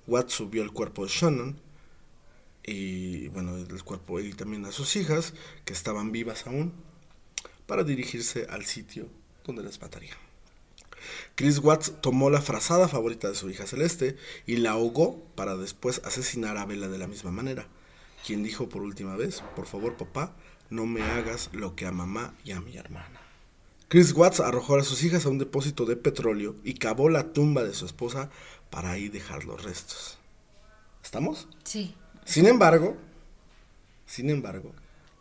Watt 0.06 0.32
subió 0.32 0.63
el 0.63 0.73
cuerpo 0.73 1.06
de 1.06 1.12
Shannon 1.13 1.62
y 2.65 3.30
bueno, 3.30 3.56
el 3.56 3.84
cuerpo 3.86 4.19
y 4.19 4.34
también 4.34 4.65
a 4.65 4.73
sus 4.73 4.97
hijas, 4.97 5.34
que 5.63 5.71
estaban 5.71 6.12
vivas 6.12 6.45
aún, 6.45 6.73
para 7.65 7.86
dirigirse 7.86 8.47
al 8.49 8.65
sitio 8.65 9.08
donde 9.45 9.63
las 9.63 9.80
mataría. 9.80 10.27
Chris 11.36 11.60
Watts 11.60 11.94
tomó 12.02 12.30
la 12.30 12.42
frazada 12.42 12.88
favorita 12.88 13.30
de 13.30 13.36
su 13.36 13.50
hija 13.50 13.68
Celeste 13.68 14.18
y 14.46 14.58
la 14.58 14.72
ahogó 14.72 15.24
para 15.36 15.56
después 15.56 16.02
asesinar 16.04 16.58
a 16.58 16.66
Bella 16.66 16.88
de 16.88 16.98
la 16.98 17.08
misma 17.08 17.32
manera, 17.32 17.68
quien 18.26 18.44
dijo 18.44 18.70
por 18.70 18.82
última 18.82 19.16
vez, 19.16 19.44
por 19.56 19.66
favor 19.66 19.98
papá, 19.98 20.36
no 20.70 20.86
me 20.86 21.02
hagas 21.04 21.50
lo 21.54 21.76
que 21.76 21.86
a 21.86 21.92
mamá 21.92 22.34
y 22.44 22.52
a 22.52 22.62
mi 22.62 22.78
hermana. 22.78 23.22
Chris 23.90 24.12
Watts 24.12 24.42
arrojó 24.42 24.76
a 24.76 24.84
sus 24.84 25.04
hijas 25.04 25.26
a 25.26 25.30
un 25.30 25.38
depósito 25.38 25.86
de 25.86 25.96
petróleo 25.96 26.56
y 26.64 26.74
cavó 26.74 27.10
la 27.10 27.32
tumba 27.32 27.64
de 27.64 27.74
su 27.74 27.86
esposa 27.86 28.30
para 28.70 28.92
ahí 28.92 29.08
dejar 29.08 29.46
los 29.46 29.64
restos. 29.64 30.18
¿Estamos? 31.02 31.48
Sí. 31.64 31.96
Sin 32.26 32.48
embargo, 32.48 32.98
sin 34.06 34.30
embargo, 34.30 34.74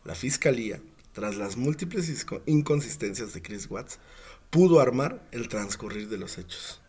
la 0.05 0.17
fiscalía, 0.17 0.81
tras 1.13 1.37
las 1.37 1.57
múltiples 1.57 2.27
inconsistencias 2.47 3.33
de 3.35 3.43
Chris 3.43 3.71
Watts, 3.71 4.01
pudo 4.51 4.81
armar 4.81 5.23
el 5.33 5.49
transcurrir 5.49 6.09
de 6.09 6.19
los 6.19 6.39
hechos. 6.39 6.81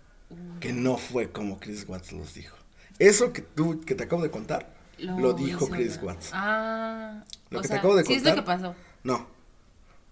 Que 0.59 0.73
no 0.73 0.97
fue 0.97 1.31
como 1.31 1.59
Chris 1.59 1.85
Watts 1.87 2.11
los 2.11 2.33
dijo. 2.33 2.57
Eso 2.99 3.31
que 3.31 3.41
tú, 3.41 3.81
que 3.81 3.95
te 3.95 4.03
acabo 4.03 4.21
de 4.21 4.31
contar, 4.31 4.75
lo, 4.97 5.33
dijo 5.33 5.69
Chris 5.69 5.99
Watts. 6.01 6.31
Ah, 6.33 7.23
lo 7.49 7.61
que 7.61 7.67
te 7.67 7.75
acabo 7.75 7.95
de 7.95 8.03
contar. 8.03 8.21
Sí 8.21 8.27
es 8.27 8.35
lo 8.35 8.35
que 8.35 8.45
pasó. 8.45 8.75
No, 9.03 9.27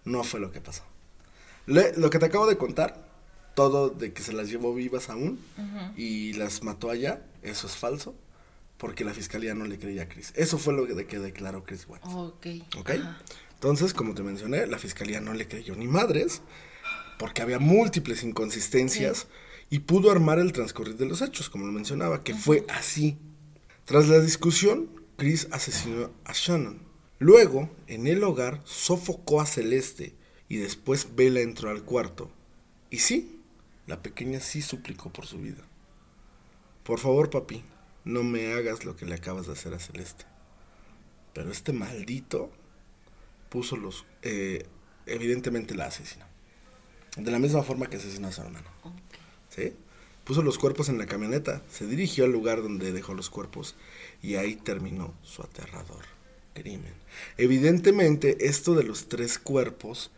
no 0.05 0.23
fue 0.23 0.39
lo 0.39 0.51
que 0.51 0.62
pasó 0.62 0.84
lo 1.65 2.10
que 2.10 2.19
te 2.19 2.25
acabo 2.25 2.47
de 2.47 2.58
contar, 2.58 3.05
todo 3.55 3.89
de 3.89 4.13
que 4.13 4.21
se 4.21 4.34
las 4.34 4.49
llevó 4.49 4.73
vivas 4.73 5.10
aún 5.10 5.39
y 5.95 6.34
las 6.34 6.63
mató 6.63 6.89
allá, 6.89 7.21
eso 7.41 7.67
es 7.67 7.75
falso, 7.75 8.15
porque 8.77 9.03
la 9.03 9.13
fiscalía 9.13 9.53
no 9.53 9.65
le 9.65 9.79
creía 9.79 10.03
a 10.03 10.10
Chris. 10.10 10.34
Eso 10.36 10.58
fue 10.58 10.73
lo 10.73 10.86
que, 10.86 11.19
declaró 11.19 11.63
Chris 11.63 11.88
Watts. 11.88 12.08
Ok. 12.08 12.47
Ok. 12.77 12.91
Entonces, 13.53 13.93
como 13.93 14.13
te 14.13 14.21
mencioné, 14.21 14.67
la 14.67 14.77
fiscalía 14.77 15.21
no 15.21 15.34
le 15.34 15.47
creyó 15.47 15.75
ni 15.75 15.88
madres, 15.88 16.41
porque 17.17 17.41
había 17.41 17.60
múltiples 17.60 18.23
inconsistencias 18.23 19.28
y 19.69 19.80
pudo 19.80 20.12
armar 20.12 20.39
el 20.39 20.51
transcurrir 20.51 20.95
de 20.97 21.06
los 21.06 21.21
hechos, 21.21 21.49
como 21.49 21.65
lo 21.65 21.71
mencionaba, 21.71 22.23
que 22.23 22.36
fue 22.36 22.65
así. 22.69 23.17
Tras 23.86 24.08
la 24.08 24.19
discusión, 24.19 24.89
Chris 25.17 25.47
asesinó 25.51 26.12
a 26.25 26.34
Shannon. 26.34 26.80
Luego, 27.19 27.69
en 27.88 28.08
el 28.08 28.23
hogar, 28.23 28.62
sofocó 28.65 29.41
a 29.41 29.45
Celeste 29.45 30.13
y 30.49 30.58
después 30.58 31.15
Bella 31.15 31.41
entró 31.41 31.69
al 31.69 31.84
cuarto. 31.84 32.30
Y 32.89 32.99
sí, 32.99 33.41
la 33.88 34.01
pequeña 34.01 34.39
sí 34.39 34.62
suplicó 34.62 35.12
por 35.12 35.25
su 35.25 35.39
vida. 35.39 35.63
Por 36.84 36.99
favor, 36.99 37.30
papi, 37.30 37.63
no 38.04 38.23
me 38.23 38.54
hagas 38.54 38.86
lo 38.86 38.95
que 38.95 39.06
le 39.06 39.15
acabas 39.15 39.47
de 39.47 39.54
hacer 39.54 39.73
a 39.73 39.80
Celeste. 39.80 40.25
Pero 41.34 41.51
este 41.51 41.73
maldito 41.73 42.51
puso 43.49 43.75
los... 43.75 44.06
Eh, 44.21 44.65
evidentemente 45.06 45.75
la 45.75 45.86
asesinó. 45.86 46.25
De 47.15 47.32
la 47.32 47.39
misma 47.39 47.63
forma 47.63 47.88
que 47.88 47.97
asesinó 47.97 48.28
a 48.28 48.32
su 48.32 48.41
hermano. 48.41 48.67
¿Sí? 49.49 49.73
Puso 50.23 50.41
los 50.41 50.58
cuerpos 50.58 50.89
en 50.89 50.97
la 50.97 51.06
camioneta, 51.06 51.62
se 51.69 51.86
dirigió 51.86 52.25
al 52.25 52.32
lugar 52.32 52.62
donde 52.62 52.91
dejó 52.91 53.13
los 53.13 53.30
cuerpos 53.30 53.75
y 54.21 54.36
ahí 54.36 54.56
terminó 54.56 55.13
su 55.23 55.43
aterrador 55.43 56.04
crimen. 56.56 56.93
Evidentemente, 57.38 58.47
esto 58.47 58.73
de 58.73 58.84
los 58.84 59.08
tres 59.08 59.38
cuerpos 59.38 60.10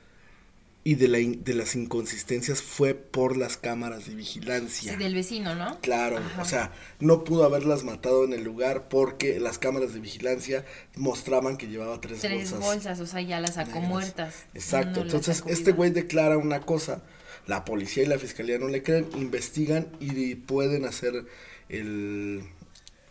y 0.83 0.95
de, 0.95 1.09
la 1.09 1.17
de 1.17 1.53
las 1.53 1.75
inconsistencias 1.75 2.61
fue 2.61 2.95
por 2.95 3.35
las 3.35 3.57
cámaras 3.57 4.07
de 4.07 4.15
vigilancia. 4.15 4.93
Sí, 4.93 4.97
del 4.97 5.13
vecino, 5.13 5.53
¿no? 5.53 5.81
Claro, 5.81 6.19
o 6.39 6.45
sea, 6.45 6.71
no 7.01 7.25
pudo 7.25 7.43
haberlas 7.43 7.83
matado 7.83 8.23
en 8.23 8.31
el 8.31 8.43
lugar 8.43 8.87
porque 8.87 9.39
las 9.39 9.59
cámaras 9.59 9.93
de 9.93 9.99
vigilancia 9.99 10.65
mostraban 10.95 11.57
que 11.57 11.67
llevaba 11.67 11.99
tres, 11.99 12.21
bolsas. 12.21 12.29
Tres 12.31 12.59
bolsas, 12.59 12.99
o 13.01 13.05
sea, 13.05 13.21
ya 13.21 13.41
las 13.41 13.55
sacó 13.55 13.81
muertas. 13.81 14.45
Exacto, 14.53 15.01
entonces 15.01 15.43
este 15.47 15.73
güey 15.73 15.91
declara 15.91 16.37
una 16.37 16.61
cosa, 16.61 17.03
la 17.47 17.65
policía 17.65 18.03
y 18.03 18.05
la 18.05 18.17
fiscalía 18.17 18.57
no 18.57 18.69
le 18.69 18.81
creen, 18.81 19.09
investigan 19.15 19.89
y 19.99 20.35
pueden 20.35 20.85
hacer 20.85 21.25
el, 21.67 22.43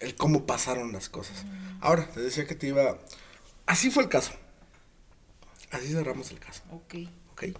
el 0.00 0.14
cómo 0.14 0.46
pasaron 0.46 0.92
las 0.92 1.10
cosas. 1.10 1.44
Mm. 1.44 1.78
Ahora, 1.80 2.08
te 2.08 2.20
decía 2.20 2.46
que 2.46 2.54
te 2.54 2.68
iba... 2.68 2.98
Así 3.66 3.90
fue 3.90 4.04
el 4.04 4.08
caso. 4.08 4.32
Así 5.70 5.88
cerramos 5.88 6.30
el 6.30 6.38
caso. 6.38 6.62
Ok. 6.70 6.94
¿Ok? 7.36 7.56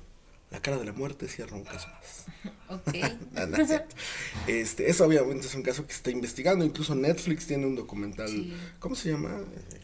La 0.50 0.60
cara 0.60 0.78
de 0.78 0.84
la 0.84 0.92
muerte 0.92 1.28
cierra 1.28 1.56
un 1.56 1.64
caso 1.64 1.88
más. 1.88 2.24
Ok. 2.68 2.94
No, 3.32 3.46
no 3.46 3.56
es. 3.58 3.80
Este, 4.48 4.90
eso 4.90 5.04
obviamente 5.04 5.46
es 5.46 5.54
un 5.54 5.62
caso 5.62 5.86
que 5.86 5.92
está 5.92 6.10
investigando. 6.10 6.64
Incluso 6.64 6.94
Netflix 6.96 7.46
tiene 7.46 7.64
un 7.66 7.76
documental. 7.76 8.28
Sí. 8.28 8.56
¿Cómo 8.80 8.94
se 8.96 9.10
llama? 9.10 9.40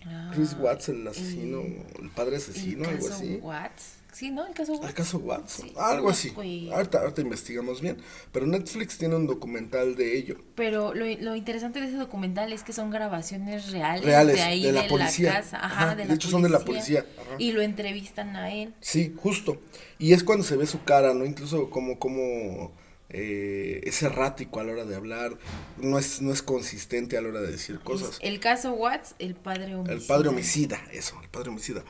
Ah, 0.07 0.31
Chris 0.35 0.55
Watts, 0.59 0.89
el 0.89 1.07
asesino, 1.07 1.61
el- 1.61 1.85
el 2.03 2.11
padre 2.11 2.37
asesino, 2.37 2.83
¿El 2.85 2.91
algo 2.97 3.07
caso 3.07 3.19
así. 3.19 3.35
Watts? 3.41 3.85
Sí, 4.13 4.31
¿no? 4.31 4.47
El 4.47 4.53
caso. 4.53 4.75
El 4.75 5.49
Sí, 5.49 5.73
algo 5.79 6.11
así. 6.11 6.35
Ahorita, 6.71 7.01
ahorita 7.01 7.23
investigamos 7.23 7.81
bien. 7.81 7.97
Pero 8.31 8.47
Netflix 8.47 8.99
tiene 8.99 9.17
un 9.17 9.27
documental 9.27 9.97
de 9.97 10.19
ello. 10.19 10.37
Pero 10.55 10.93
lo, 10.93 11.07
lo 11.07 11.35
interesante 11.35 11.81
de 11.81 11.87
ese 11.89 11.97
documental 11.97 12.53
es 12.53 12.63
que 12.63 12.75
son 12.75 12.91
grabaciones 12.91 13.71
reales, 13.71 14.05
Reales, 14.05 14.37
de 14.37 14.43
ahí 14.43 14.63
de 14.65 14.73
la 14.73 14.83
de 14.83 14.89
policía. 14.89 15.33
casa, 15.33 15.57
ajá, 15.65 15.67
Ajá, 15.67 15.95
de, 15.95 16.03
de 16.03 16.09
la 16.09 16.15
hecho 16.15 16.29
son 16.29 16.43
de 16.43 16.51
la 16.51 16.61
policía, 16.61 17.07
ajá. 17.19 17.37
Y 17.39 17.53
lo 17.53 17.63
entrevistan 17.63 18.37
a 18.37 18.53
él. 18.53 18.75
Sí, 18.81 19.15
justo. 19.17 19.61
Y 19.99 20.13
es 20.13 20.23
cuando 20.23 20.45
se 20.45 20.57
ve 20.57 20.67
su 20.67 20.85
cara, 20.85 21.15
¿no? 21.15 21.25
Incluso 21.25 21.71
como, 21.71 21.99
como 21.99 22.71
eh, 23.09 23.81
es 23.85 24.03
errático 24.03 24.61
a 24.61 24.65
la 24.65 24.73
hora 24.73 24.85
de 24.85 24.95
hablar, 24.95 25.39
no 25.79 25.99
es, 25.99 26.21
no 26.21 26.35
es 26.35 26.43
consistente 26.43 27.17
a 27.17 27.23
la 27.23 27.29
hora 27.31 27.41
de 27.41 27.51
decir 27.53 27.81
cosas. 27.81 28.19
El 28.21 28.41
caso 28.41 28.75
Watts, 28.75 29.15
el 29.19 29.35
padre 29.37 29.75
homicida. 29.75 29.95
El 29.95 30.03
padre 30.03 30.29
homicida, 30.29 30.83
eso, 30.93 31.19
el 31.23 31.31
padre 31.31 31.49
homicida. 31.49 31.83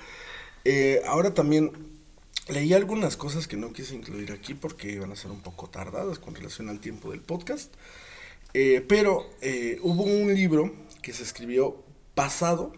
Eh, 0.64 1.02
ahora 1.06 1.34
también 1.34 1.72
leí 2.48 2.72
algunas 2.72 3.16
cosas 3.16 3.46
que 3.46 3.56
no 3.56 3.72
quise 3.72 3.94
incluir 3.94 4.32
aquí 4.32 4.54
porque 4.54 4.92
iban 4.92 5.12
a 5.12 5.16
ser 5.16 5.30
un 5.30 5.40
poco 5.40 5.68
tardadas 5.68 6.18
con 6.18 6.34
relación 6.34 6.68
al 6.68 6.80
tiempo 6.80 7.10
del 7.10 7.20
podcast. 7.20 7.74
Eh, 8.54 8.84
pero 8.86 9.30
eh, 9.40 9.78
hubo 9.82 10.02
un 10.02 10.34
libro 10.34 10.74
que 11.00 11.12
se 11.12 11.22
escribió 11.22 11.82
basado 12.14 12.72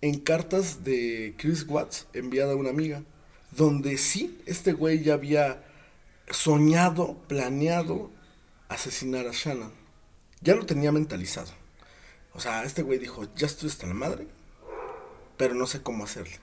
en 0.00 0.20
cartas 0.20 0.84
de 0.84 1.34
Chris 1.38 1.64
Watts 1.66 2.06
enviada 2.12 2.52
a 2.52 2.56
una 2.56 2.70
amiga, 2.70 3.02
donde 3.50 3.96
sí, 3.96 4.38
este 4.44 4.72
güey 4.72 5.02
ya 5.02 5.14
había 5.14 5.64
soñado, 6.30 7.16
planeado 7.26 8.10
asesinar 8.68 9.26
a 9.26 9.32
Shannon. 9.32 9.72
Ya 10.42 10.54
lo 10.54 10.66
tenía 10.66 10.92
mentalizado. 10.92 11.52
O 12.34 12.40
sea, 12.40 12.64
este 12.64 12.82
güey 12.82 12.98
dijo, 12.98 13.26
ya 13.34 13.46
estoy 13.46 13.70
hasta 13.70 13.86
la 13.86 13.94
madre, 13.94 14.26
pero 15.36 15.54
no 15.54 15.66
sé 15.66 15.82
cómo 15.82 16.04
hacerlo. 16.04 16.36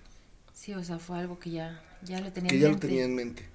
Sí, 0.54 0.74
o 0.74 0.84
sea, 0.84 1.00
fue 1.00 1.20
algo 1.20 1.38
que 1.38 1.52
ya, 1.52 1.84
ya 2.04 2.20
lo 2.22 2.32
tenía 2.32 2.50
Que 2.50 2.56
en 2.56 2.62
ya 2.62 2.68
lo 2.68 2.74
mente. 2.74 2.88
tenía 2.88 3.04
en 3.06 3.16
mente. 3.16 3.50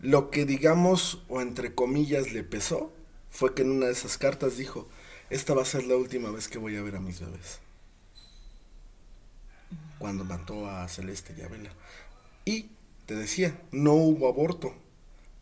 Lo 0.00 0.30
que 0.30 0.44
digamos, 0.44 1.22
o 1.28 1.40
entre 1.40 1.74
comillas, 1.74 2.32
le 2.32 2.42
pesó, 2.44 2.92
fue 3.30 3.54
que 3.54 3.62
en 3.62 3.70
una 3.70 3.86
de 3.86 3.92
esas 3.92 4.18
cartas 4.18 4.56
dijo, 4.56 4.88
esta 5.30 5.54
va 5.54 5.62
a 5.62 5.66
ser 5.66 5.84
la 5.84 5.96
última 5.96 6.30
vez 6.30 6.48
que 6.48 6.58
voy 6.58 6.76
a 6.76 6.82
ver 6.82 6.96
a 6.96 7.00
mis 7.00 7.20
bebés. 7.20 7.60
Cuando 9.98 10.24
mató 10.24 10.68
a 10.68 10.86
Celeste 10.88 11.34
y 11.36 11.42
a 11.42 11.48
Bella. 11.48 11.72
Y, 12.44 12.70
te 13.06 13.14
decía, 13.14 13.58
no 13.72 13.94
hubo 13.94 14.28
aborto, 14.28 14.74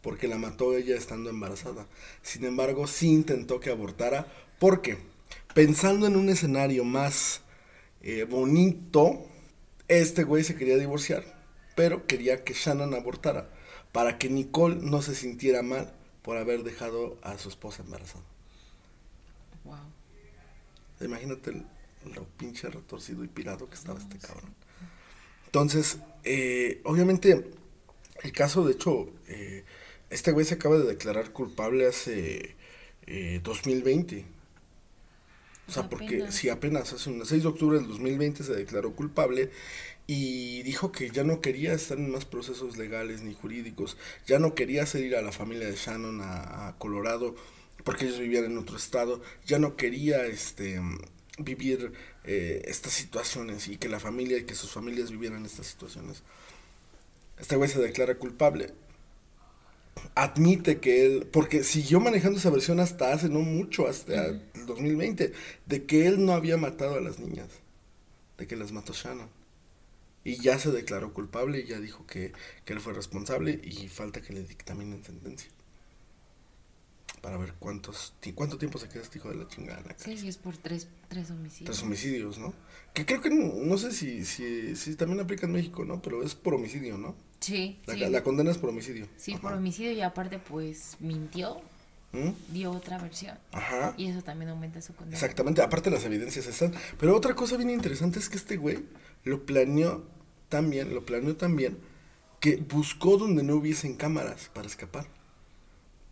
porque 0.03 0.29
la 0.29 0.39
mató 0.39 0.77
ella 0.77 0.97
estando 0.97 1.31
embarazada. 1.31 1.87
Sin 2.23 2.45
embargo, 2.45 2.87
sí 2.87 3.09
intentó 3.09 3.59
que 3.59 3.71
abortara, 3.71 4.27
porque, 4.59 4.99
pensando 5.55 6.07
en 6.07 6.17
un 6.17 6.29
escenario 6.29 6.85
más 6.85 7.43
eh, 8.03 8.25
bonito, 8.25 9.27
este 9.89 10.25
güey 10.25 10.45
se 10.45 10.57
quería 10.57 10.77
divorciar, 10.77 11.25
pero 11.75 12.07
quería 12.07 12.45
que 12.45 12.55
Shannon 12.55 12.95
abortara, 12.95 13.51
para 13.93 14.19
que 14.19 14.29
Nicole 14.29 14.77
no 14.77 15.03
se 15.03 15.15
sintiera 15.15 15.63
mal 15.63 15.93
por 16.23 16.37
haber 16.37 16.63
dejado 16.63 17.19
a 17.23 17.39
su 17.39 17.49
esposa 17.49 17.83
embarazada. 17.83 18.25
Wow. 19.65 19.77
Imagínate 21.01 21.65
lo 22.15 22.25
pinche 22.37 22.69
retorcido 22.69 23.25
y 23.25 23.29
pirado 23.29 23.69
que 23.69 23.75
estaba 23.75 23.99
este 23.99 24.19
cabrón. 24.19 24.55
Entonces, 25.47 25.99
eh, 26.25 26.81
obviamente, 26.85 27.51
el 28.23 28.33
caso, 28.33 28.65
de 28.65 28.73
hecho, 28.73 29.09
eh, 29.29 29.65
este 30.11 30.33
güey 30.33 30.45
se 30.45 30.55
acaba 30.55 30.79
de 30.79 30.85
declarar 30.85 31.31
culpable 31.33 31.87
hace 31.87 32.57
eh, 33.07 33.41
2020. 33.43 34.25
O 35.69 35.73
sea, 35.73 35.89
porque 35.89 36.31
si 36.31 36.49
apenas 36.51 36.93
hace 36.93 37.11
un 37.11 37.25
6 37.25 37.43
de 37.43 37.49
octubre 37.49 37.79
del 37.79 37.89
2020 37.89 38.45
se 38.45 38.55
declaró 38.55 38.93
culpable 38.93 39.51
y 40.07 40.63
dijo 40.63 40.93
que 40.93 41.11
ya 41.11 41.25
no 41.25 41.41
quería 41.41 41.73
estar 41.73 41.97
en 41.97 42.11
más 42.11 42.27
procesos 42.27 42.77
legales 42.77 43.23
ni 43.23 43.33
jurídicos, 43.33 43.97
ya 44.27 44.39
no 44.39 44.55
quería 44.55 44.83
hacer 44.83 45.03
ir 45.03 45.17
a 45.17 45.23
la 45.23 45.33
familia 45.33 45.67
de 45.67 45.77
Shannon 45.77 46.21
a, 46.21 46.69
a 46.69 46.79
Colorado 46.79 47.35
porque 47.85 48.07
ellos 48.07 48.19
vivían 48.19 48.45
en 48.45 48.59
otro 48.59 48.77
estado, 48.77 49.23
ya 49.47 49.59
no 49.59 49.77
quería 49.77 50.27
este 50.27 50.81
vivir 51.39 51.93
eh, 52.25 52.63
estas 52.67 52.93
situaciones 52.93 53.69
y 53.69 53.77
que 53.77 53.89
la 53.89 54.01
familia 54.01 54.39
y 54.39 54.45
que 54.45 54.55
sus 54.55 54.71
familias 54.71 55.11
vivieran 55.11 55.45
estas 55.45 55.67
situaciones. 55.67 56.23
Este 57.39 57.57
güey 57.57 57.69
se 57.69 57.81
declara 57.81 58.15
culpable. 58.15 58.73
Admite 60.15 60.79
que 60.81 61.07
él, 61.07 61.27
porque 61.33 61.65
siguió 61.65 62.01
manejando 62.01 62.39
esa 62.39 62.51
versión 62.51 62.81
hasta 62.81 63.13
hace 63.13 63.29
no 63.29 63.41
mucho, 63.41 63.89
hasta 63.89 64.27
el 64.27 64.67
2020, 64.67 65.33
de 65.67 65.85
que 65.85 66.07
él 66.07 66.25
no 66.25 66.33
había 66.33 66.57
matado 66.57 66.97
a 66.97 67.01
las 67.01 67.19
niñas, 67.19 67.49
de 68.39 68.47
que 68.47 68.57
las 68.57 68.73
mató 68.73 68.93
Shannon. 68.93 69.29
Y 70.25 70.37
ya 70.37 70.59
se 70.59 70.71
declaró 70.71 71.13
culpable 71.13 71.61
y 71.61 71.67
ya 71.67 71.79
dijo 71.79 72.07
que, 72.07 72.33
que 72.65 72.73
él 72.73 72.81
fue 72.81 72.95
responsable 72.95 73.61
y 73.63 73.89
falta 73.89 74.23
que 74.23 74.33
le 74.33 74.43
dictaminen 74.43 75.05
sentencia. 75.05 75.51
Para 77.21 77.37
ver 77.37 77.55
cuántos, 77.59 78.15
cuánto 78.35 78.59
tiempo 78.59 78.79
se 78.79 78.89
queda 78.89 79.03
este 79.03 79.19
hijo 79.19 79.29
de 79.29 79.37
la 79.37 79.49
chingada. 79.49 79.81
en 79.81 79.89
la 79.89 79.99
Sí, 79.99 80.17
sí, 80.17 80.29
es 80.29 80.39
por 80.39 80.57
tres, 80.57 80.89
tres 81.09 81.31
homicidios. 81.31 81.71
Tres 81.71 81.83
homicidios, 81.83 82.39
¿no? 82.39 82.55
Que 82.95 83.05
creo 83.05 83.21
que 83.21 83.31
no, 83.31 83.53
no 83.65 83.79
sé 83.79 83.93
si, 83.93 84.25
si, 84.25 84.77
si 84.77 84.95
también 84.95 85.21
aplica 85.21 85.47
en 85.47 85.53
México, 85.53 85.85
¿no? 85.85 86.01
Pero 86.01 86.23
es 86.23 86.35
por 86.35 86.55
homicidio, 86.55 86.97
¿no? 86.99 87.15
Sí, 87.45 87.79
La, 87.87 87.95
sí. 87.95 88.01
la 88.09 88.23
condena 88.23 88.51
es 88.51 88.59
por 88.59 88.71
homicidio. 88.71 89.07
Sí, 89.17 89.33
Ajá. 89.33 89.43
por 89.43 89.53
homicidio 89.53 89.93
y 89.93 90.01
aparte, 90.01 90.39
pues, 90.39 90.97
mintió, 91.01 91.61
¿Mm? 92.13 92.31
dio 92.53 92.71
otra 92.71 92.99
versión. 92.99 93.37
Ajá. 93.53 93.93
Y 93.97 94.07
eso 94.09 94.23
también 94.23 94.51
aumenta 94.51 94.81
su 94.81 94.95
condena. 94.95 95.17
Exactamente, 95.17 95.61
aparte 95.63 95.91
las 95.91 96.05
evidencias 96.05 96.47
están. 96.47 96.73
Pero 96.99 97.17
otra 97.17 97.35
cosa 97.35 97.57
bien 97.57 97.71
interesante 97.71 98.19
es 98.19 98.29
que 98.29 98.37
este 98.37 98.57
güey 98.57 98.85
lo 99.25 99.45
planeó 99.45 100.05
también, 100.49 100.95
lo 100.95 101.05
planeó 101.05 101.37
también, 101.37 101.77
que 102.41 102.57
buscó 102.57 103.19
donde 103.19 103.43
no 103.43 103.57
hubiesen 103.57 103.95
cámaras 103.97 104.51
para 104.55 104.67
escapar. 104.67 105.07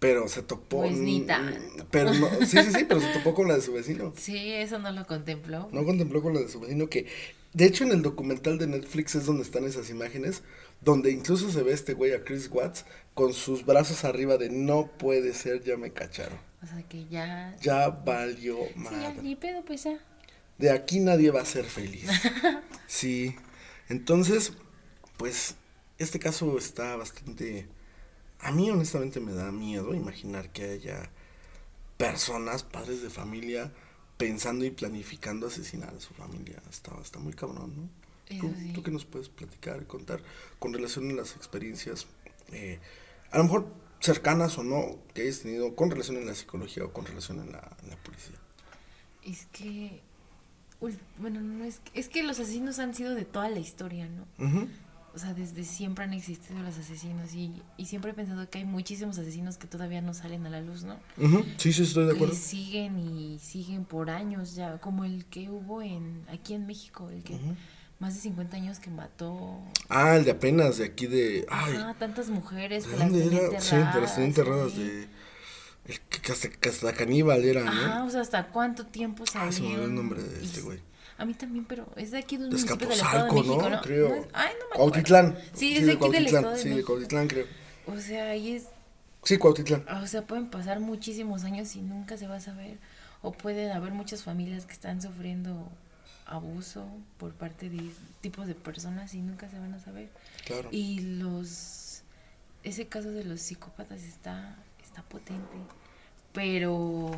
Pero 0.01 0.27
se 0.27 0.43
topó. 0.43 0.79
Pues 0.79 0.99
ni 0.99 1.21
tanto. 1.21 1.87
Pero 1.93 2.13
no, 2.15 2.29
sí, 2.45 2.59
sí, 2.63 2.73
sí, 2.73 2.85
pero 2.89 3.01
se 3.01 3.07
topó 3.13 3.35
con 3.35 3.47
la 3.47 3.55
de 3.55 3.63
su 3.63 3.73
vecino. 3.73 4.13
Sí, 4.17 4.37
eso 4.53 4.79
no 4.81 4.91
lo 4.91 5.07
contempló. 5.07 5.69
No 5.73 5.85
contempló 5.85 6.21
con 6.21 6.35
la 6.35 6.41
de 6.41 6.49
su 6.49 6.59
vecino 6.59 6.89
que, 6.89 7.07
de 7.53 7.67
hecho, 7.67 7.85
en 7.85 7.93
el 7.93 8.03
documental 8.03 8.59
de 8.59 8.67
Netflix 8.67 9.15
es 9.15 9.27
donde 9.27 9.43
están 9.43 9.65
esas 9.65 9.91
imágenes, 9.91 10.43
donde 10.81 11.11
incluso 11.11 11.51
se 11.51 11.63
ve 11.63 11.73
este 11.73 11.93
güey 11.95 12.13
a 12.13 12.25
Chris 12.25 12.49
Watts 12.51 12.85
con 13.15 13.33
sus 13.35 13.65
brazos 13.67 14.05
arriba 14.05 14.39
de 14.39 14.49
no 14.51 14.87
puede 14.99 15.35
ser, 15.35 15.63
ya 15.63 15.77
me 15.77 15.93
cacharon. 15.93 16.39
O 16.63 16.67
sea, 16.67 16.83
que 16.89 17.07
ya... 17.09 17.57
Ya 17.61 17.89
valió 17.89 18.57
Sí, 18.57 18.73
ya, 18.77 18.81
madre. 18.81 19.23
ni 19.23 19.37
pedo, 19.37 19.65
pues 19.65 19.85
ya. 19.85 19.99
De 20.59 20.71
aquí 20.71 21.01
nadie 21.01 21.31
va 21.31 21.43
a 21.43 21.47
ser 21.47 21.65
feliz. 21.65 22.09
Sí. 22.87 23.35
Entonces, 23.89 24.53
pues, 25.17 25.57
este 25.99 26.19
caso 26.19 26.57
está 26.59 26.97
bastante... 26.97 27.67
A 28.39 28.51
mí 28.53 28.71
honestamente 28.71 29.19
me 29.21 29.33
da 29.33 29.51
miedo 29.53 29.95
imaginar 29.95 30.51
que 30.51 30.65
haya 30.65 31.11
personas, 31.97 32.65
padres 32.65 33.03
de 33.03 33.11
familia, 33.11 33.73
pensando 34.23 34.65
y 34.65 34.71
planificando 34.71 35.49
asesinar 35.49 35.93
a 35.95 36.01
su 36.01 36.15
familia. 36.15 36.63
Está, 36.71 36.93
está 37.03 37.19
muy 37.19 37.33
cabrón, 37.33 37.73
¿no? 37.77 38.39
¿Tú, 38.39 38.55
sí. 38.57 38.73
tú 38.73 38.83
qué 38.85 38.93
nos 38.93 39.05
puedes 39.05 39.29
platicar 39.29 39.83
y 39.83 39.85
contar 39.85 40.23
con 40.61 40.73
relación 40.73 41.11
a 41.11 41.15
las 41.15 41.35
experiencias, 41.35 42.07
eh, 42.53 42.79
a 43.33 43.39
lo 43.39 43.45
mejor 43.45 43.67
cercanas 43.99 44.57
o 44.59 44.63
no, 44.63 44.99
que 45.13 45.23
hayas 45.23 45.41
tenido 45.41 45.75
con 45.75 45.91
relación 45.91 46.19
en 46.19 46.27
la 46.27 46.37
psicología 46.37 46.85
o 46.85 46.93
con 46.93 47.05
relación 47.05 47.41
en 47.41 47.51
la, 47.51 47.77
en 47.83 47.91
la 47.91 47.97
policía? 47.97 48.37
Es 49.25 49.47
que... 49.47 50.01
Bueno, 51.19 51.41
no 51.41 51.65
es 51.65 51.81
que... 51.81 51.99
Es 51.99 52.09
que 52.09 52.23
los 52.23 52.39
asesinos 52.39 52.79
han 52.79 52.95
sido 52.95 53.17
de 53.17 53.25
toda 53.25 53.49
la 53.49 53.59
historia, 53.59 54.09
¿no? 54.09 54.27
Ujú. 54.39 54.69
O 55.15 55.19
sea, 55.19 55.35
desde 55.35 55.63
siempre 55.65 56.05
han 56.05 56.15
existido 56.15 56.63
los 56.63 56.79
asesinos 56.79 57.35
y, 57.35 57.63
y 57.77 57.85
siempre 57.85 58.13
he 58.13 58.15
pensado 58.15 58.49
que 58.49 58.59
hay 58.59 58.65
muchísimos 58.65 59.19
asesinos 59.19 59.59
que 59.59 59.67
todavía 59.67 60.01
no 60.01 60.15
salen 60.15 60.47
a 60.47 60.51
la 60.51 60.63
luz, 60.63 60.85
¿no? 60.85 60.99
Ujú, 61.19 61.45
Sí, 61.59 61.73
sí, 61.75 61.83
estoy 61.83 62.05
de 62.07 62.11
Que 62.13 62.17
acuerdo. 62.17 62.35
siguen 62.35 62.99
y 62.99 63.39
siguen 63.39 63.85
por 63.85 64.09
años 64.09 64.55
ya, 64.55 64.79
como 64.79 65.05
el 65.05 65.27
que 65.27 65.51
hubo 65.51 65.83
en 65.83 66.25
aquí 66.33 66.55
en 66.55 66.67
México, 66.67 67.11
el 67.11 67.23
que 67.23 67.35
Ujú. 67.35 67.55
más 67.99 68.15
de 68.15 68.21
50 68.23 68.57
años 68.57 68.79
que 68.79 68.89
mató 68.89 69.61
Ah, 69.91 70.17
el 70.17 70.25
de 70.25 70.31
apenas, 70.31 70.79
de 70.79 70.87
aquí 70.87 71.07
de... 71.07 71.45
Ay, 71.51 71.75
ah, 71.79 71.95
tantas 71.99 72.31
mujeres 72.31 72.85
¿de 72.87 72.91
que 72.93 72.97
las 72.97 73.13
tenía 73.13 73.41
era? 73.43 73.61
Sí, 73.61 73.77
de 73.77 73.83
las 74.01 74.15
tenía 74.15 74.29
enterradas, 74.29 74.73
sí. 74.73 74.83
de... 74.83 75.09
El 75.85 76.01
que, 76.09 76.21
que 76.23 76.33
hasta, 76.33 76.49
que 76.49 76.69
hasta 76.71 76.93
caníbal 76.95 77.45
era, 77.45 77.69
Ajá, 77.69 77.99
¿no? 77.99 78.07
o 78.07 78.11
sea, 78.11 78.21
¿hasta 78.23 78.47
cuánto 78.49 78.87
tiempo 78.87 79.25
Ah, 79.35 79.51
salió? 79.51 79.53
se 79.53 79.61
me 79.63 79.69
olvidó 79.71 79.85
el 79.85 79.95
nombre 79.95 80.23
de 80.23 80.43
este 80.43 80.63
güey. 80.63 80.79
A 81.19 81.25
mí 81.25 81.35
también, 81.35 81.65
pero 81.65 81.87
es 81.97 82.11
de 82.11 82.19
aquí 82.19 82.37
de 82.37 82.45
un 82.45 82.51
municipio 82.51 82.77
del 82.89 82.93
Estado 82.93 83.27
de 83.27 83.33
México, 83.33 83.69
¿no? 83.69 83.81
Creo. 83.83 84.09
No 84.09 84.15
es- 84.17 84.27
ay, 84.33 84.53
no 84.55 84.59
me 84.59 84.65
acuerdo. 84.75 84.77
Cuautitlán. 84.91 85.39
Sí, 85.55 85.77
es 85.77 85.87
de 85.87 85.93
aquí 85.93 86.09
del 86.11 86.27
Estado 86.27 86.51
de 86.51 86.59
Sí, 86.59 86.69
de. 86.71 86.85
Cuautitlán, 86.85 87.29
creo. 87.29 87.47
O 87.87 87.99
sea, 87.99 88.31
ahí 88.31 88.57
es 88.57 88.67
Sí, 89.25 89.39
Cuautitlán. 89.39 89.87
O 89.89 90.07
sea, 90.09 90.27
pueden 90.27 90.49
pasar 90.51 90.81
muchísimos 90.81 91.45
años 91.45 91.77
y 91.77 91.83
nunca 91.83 92.17
se 92.17 92.27
va 92.27 92.37
a 92.37 92.41
saber. 92.41 92.79
O 93.21 93.31
pueden 93.33 93.71
haber 93.71 93.93
muchas 93.93 94.25
familias 94.25 94.67
que 94.67 94.73
están 94.73 95.01
sufriendo 95.01 95.69
abuso 96.27 96.87
por 97.19 97.33
parte 97.35 97.69
de 97.71 97.91
tipos 98.21 98.47
de 98.49 98.55
personas 98.57 99.15
y 99.15 99.21
nunca 99.23 99.49
se 99.49 99.59
van 99.61 99.75
a 99.75 99.79
saber. 99.79 100.11
Claro. 100.45 100.69
Y 100.73 101.01
los 101.01 102.03
ese 102.65 102.87
caso 102.89 103.11
de 103.13 103.25
los 103.25 103.41
psicópatas 103.41 104.03
está 104.03 104.57
está 104.83 105.03
potente, 105.03 105.57
pero 106.33 107.11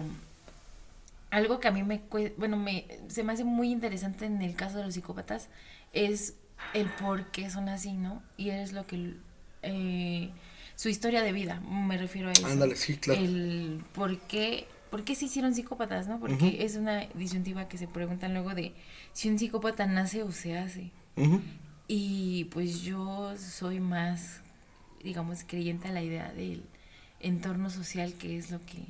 algo 1.34 1.58
que 1.58 1.66
a 1.66 1.72
mí 1.72 1.82
me 1.82 2.00
bueno, 2.36 2.56
me 2.56 2.86
se 3.08 3.24
me 3.24 3.32
hace 3.32 3.42
muy 3.42 3.72
interesante 3.72 4.24
en 4.24 4.40
el 4.40 4.54
caso 4.54 4.78
de 4.78 4.84
los 4.84 4.94
psicópatas 4.94 5.48
es 5.92 6.36
el 6.74 6.88
por 6.90 7.32
qué 7.32 7.50
son 7.50 7.68
así, 7.68 7.96
¿no? 7.96 8.22
Y 8.36 8.50
es 8.50 8.72
lo 8.72 8.86
que 8.86 9.16
eh, 9.62 10.30
su 10.76 10.88
historia 10.88 11.22
de 11.22 11.32
vida, 11.32 11.60
me 11.60 11.98
refiero 11.98 12.28
a 12.28 12.32
eso. 12.32 12.46
Ándale, 12.46 12.76
sí, 12.76 12.96
claro. 12.98 13.20
El 13.20 13.84
por 13.92 14.20
qué 14.20 14.68
¿por 14.92 15.02
qué 15.02 15.16
se 15.16 15.24
hicieron 15.24 15.56
psicópatas, 15.56 16.06
no? 16.06 16.20
Porque 16.20 16.64
es 16.64 16.76
una 16.76 17.08
disyuntiva 17.14 17.66
que 17.66 17.78
se 17.78 17.88
preguntan 17.88 18.32
luego 18.32 18.54
de 18.54 18.72
si 19.12 19.28
un 19.28 19.36
psicópata 19.36 19.86
nace 19.86 20.22
o 20.22 20.30
se 20.30 20.56
hace. 20.56 20.92
Y 21.88 22.44
pues 22.44 22.82
yo 22.82 23.36
soy 23.36 23.80
más, 23.80 24.40
digamos, 25.02 25.42
creyente 25.44 25.88
a 25.88 25.92
la 25.92 26.02
idea 26.04 26.32
del 26.32 26.62
entorno 27.18 27.70
social, 27.70 28.14
que 28.14 28.38
es 28.38 28.52
lo 28.52 28.64
que... 28.64 28.86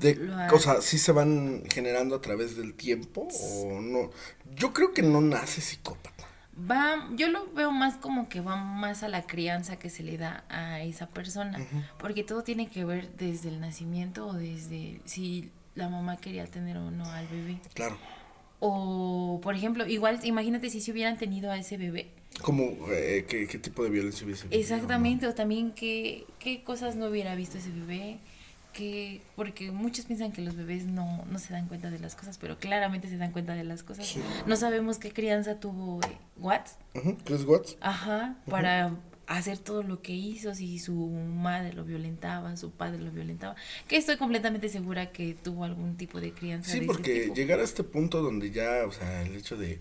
De, 0.00 0.30
o 0.52 0.58
sea, 0.58 0.80
¿sí 0.80 0.98
se 0.98 1.12
van 1.12 1.62
generando 1.72 2.16
a 2.16 2.20
través 2.20 2.56
del 2.56 2.74
tiempo 2.74 3.28
o 3.30 3.80
no? 3.80 4.10
Yo 4.54 4.72
creo 4.72 4.92
que 4.92 5.02
no 5.02 5.20
nace 5.20 5.60
psicópata 5.60 6.20
va, 6.68 7.08
yo 7.14 7.28
lo 7.28 7.46
veo 7.52 7.70
más 7.70 7.96
como 7.96 8.28
que 8.28 8.40
va 8.40 8.56
más 8.56 9.02
a 9.02 9.08
la 9.08 9.26
crianza 9.26 9.78
que 9.78 9.90
se 9.90 10.02
le 10.02 10.18
da 10.18 10.44
a 10.48 10.82
esa 10.82 11.08
persona, 11.08 11.58
porque 11.98 12.24
todo 12.24 12.42
tiene 12.42 12.68
que 12.68 12.84
ver 12.84 13.12
desde 13.16 13.48
el 13.48 13.60
nacimiento 13.60 14.26
o 14.26 14.32
desde 14.32 15.00
si 15.04 15.50
la 15.74 15.88
mamá 15.88 16.16
quería 16.16 16.46
tener 16.46 16.76
o 16.76 16.90
no 16.90 17.04
al 17.10 17.26
bebé. 17.28 17.60
Claro. 17.74 17.96
O, 18.58 19.40
por 19.42 19.54
ejemplo, 19.54 19.86
igual, 19.86 20.20
imagínate 20.24 20.68
si 20.68 20.80
se 20.80 20.92
hubieran 20.92 21.16
tenido 21.16 21.50
a 21.50 21.56
ese 21.56 21.78
bebé. 21.78 22.10
Como, 22.42 22.76
eh, 22.90 23.24
¿qué, 23.28 23.46
tipo 23.58 23.82
de 23.82 23.90
violencia 23.90 24.24
hubiese 24.24 24.46
Exactamente, 24.50 25.26
o 25.26 25.34
también 25.34 25.72
qué, 25.72 26.26
qué 26.38 26.62
cosas 26.62 26.96
no 26.96 27.06
hubiera 27.06 27.34
visto 27.34 27.58
ese 27.58 27.70
bebé 27.70 28.18
que 28.72 29.22
porque 29.36 29.70
muchos 29.70 30.06
piensan 30.06 30.32
que 30.32 30.42
los 30.42 30.56
bebés 30.56 30.86
no, 30.86 31.24
no 31.26 31.38
se 31.38 31.52
dan 31.52 31.66
cuenta 31.66 31.90
de 31.90 31.98
las 31.98 32.14
cosas, 32.14 32.38
pero 32.38 32.58
claramente 32.58 33.08
se 33.08 33.16
dan 33.16 33.32
cuenta 33.32 33.54
de 33.54 33.64
las 33.64 33.82
cosas. 33.82 34.16
No 34.46 34.56
sabemos 34.56 34.98
qué 34.98 35.12
crianza 35.12 35.60
tuvo 35.60 36.00
eh, 36.02 36.18
Watts. 36.36 36.76
Chris 37.24 37.44
Watts. 37.44 37.76
Ajá, 37.80 38.36
para 38.48 38.96
hacer 39.30 39.58
todo 39.58 39.84
lo 39.84 40.02
que 40.02 40.12
hizo, 40.12 40.54
si 40.56 40.80
su 40.80 40.94
madre 40.94 41.72
lo 41.72 41.84
violentaba, 41.84 42.56
su 42.56 42.72
padre 42.72 42.98
lo 42.98 43.12
violentaba, 43.12 43.54
que 43.86 43.96
estoy 43.96 44.16
completamente 44.16 44.68
segura 44.68 45.12
que 45.12 45.34
tuvo 45.34 45.64
algún 45.64 45.96
tipo 45.96 46.20
de 46.20 46.32
crianza. 46.32 46.72
Sí, 46.72 46.80
porque 46.80 47.30
llegar 47.32 47.60
a 47.60 47.62
este 47.62 47.84
punto 47.84 48.22
donde 48.22 48.50
ya, 48.50 48.84
o 48.86 48.92
sea, 48.92 49.22
el 49.22 49.36
hecho 49.36 49.56
de 49.56 49.80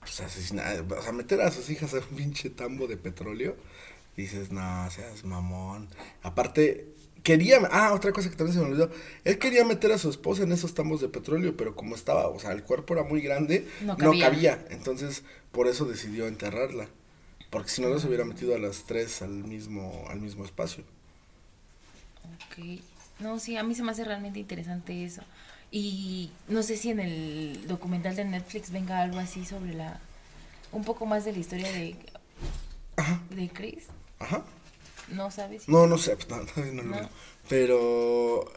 pues, 0.00 0.20
asesinar, 0.20 0.84
o 0.92 1.02
sea, 1.02 1.12
meter 1.12 1.40
a 1.40 1.50
sus 1.50 1.70
hijas 1.70 1.94
a 1.94 1.98
un 1.98 2.16
pinche 2.16 2.50
tambo 2.50 2.86
de 2.88 2.98
petróleo, 2.98 3.56
dices, 4.18 4.52
no, 4.52 4.90
seas 4.90 5.24
mamón. 5.24 5.88
Aparte, 6.22 6.94
quería, 7.22 7.58
ah, 7.70 7.92
otra 7.92 8.12
cosa 8.12 8.30
que 8.30 8.36
también 8.36 8.54
se 8.54 8.64
me 8.64 8.70
olvidó, 8.70 8.90
él 9.24 9.38
quería 9.38 9.64
meter 9.64 9.92
a 9.92 9.98
su 9.98 10.10
esposa 10.10 10.42
en 10.42 10.52
esos 10.52 10.74
tambos 10.74 11.00
de 11.00 11.08
petróleo, 11.08 11.56
pero 11.56 11.74
como 11.74 11.94
estaba, 11.94 12.28
o 12.28 12.38
sea, 12.38 12.52
el 12.52 12.62
cuerpo 12.62 12.94
era 12.94 13.04
muy 13.04 13.20
grande, 13.20 13.68
no 13.82 13.96
cabía, 13.96 14.64
entonces 14.70 15.22
por 15.52 15.66
eso 15.66 15.84
decidió 15.84 16.26
enterrarla, 16.26 16.88
porque 17.50 17.70
si 17.70 17.82
no, 17.82 17.88
no 17.88 17.98
se 17.98 18.06
hubiera 18.06 18.24
metido 18.24 18.54
a 18.54 18.58
las 18.58 18.84
tres 18.84 19.22
al 19.22 19.30
mismo, 19.30 20.04
al 20.08 20.20
mismo 20.20 20.44
espacio. 20.44 20.84
Ok, 22.24 22.80
no, 23.18 23.38
sí, 23.38 23.56
a 23.56 23.62
mí 23.62 23.74
se 23.74 23.82
me 23.82 23.92
hace 23.92 24.04
realmente 24.04 24.38
interesante 24.38 25.04
eso, 25.04 25.22
y 25.70 26.30
no 26.48 26.62
sé 26.62 26.76
si 26.76 26.90
en 26.90 27.00
el 27.00 27.66
documental 27.68 28.16
de 28.16 28.24
Netflix 28.24 28.70
venga 28.70 29.00
algo 29.00 29.18
así 29.18 29.44
sobre 29.44 29.74
la, 29.74 30.00
un 30.72 30.84
poco 30.84 31.06
más 31.06 31.24
de 31.24 31.32
la 31.32 31.38
historia 31.38 31.70
de, 31.70 31.96
de 33.30 33.48
Chris. 33.50 33.86
Ajá. 34.18 34.44
¿No 35.10 35.30
sabes? 35.30 35.68
No, 35.68 35.86
no 35.86 35.98
sé, 35.98 36.16
pues, 36.54 36.72
no, 36.72 36.82
no, 36.82 37.10
Pero 37.48 38.50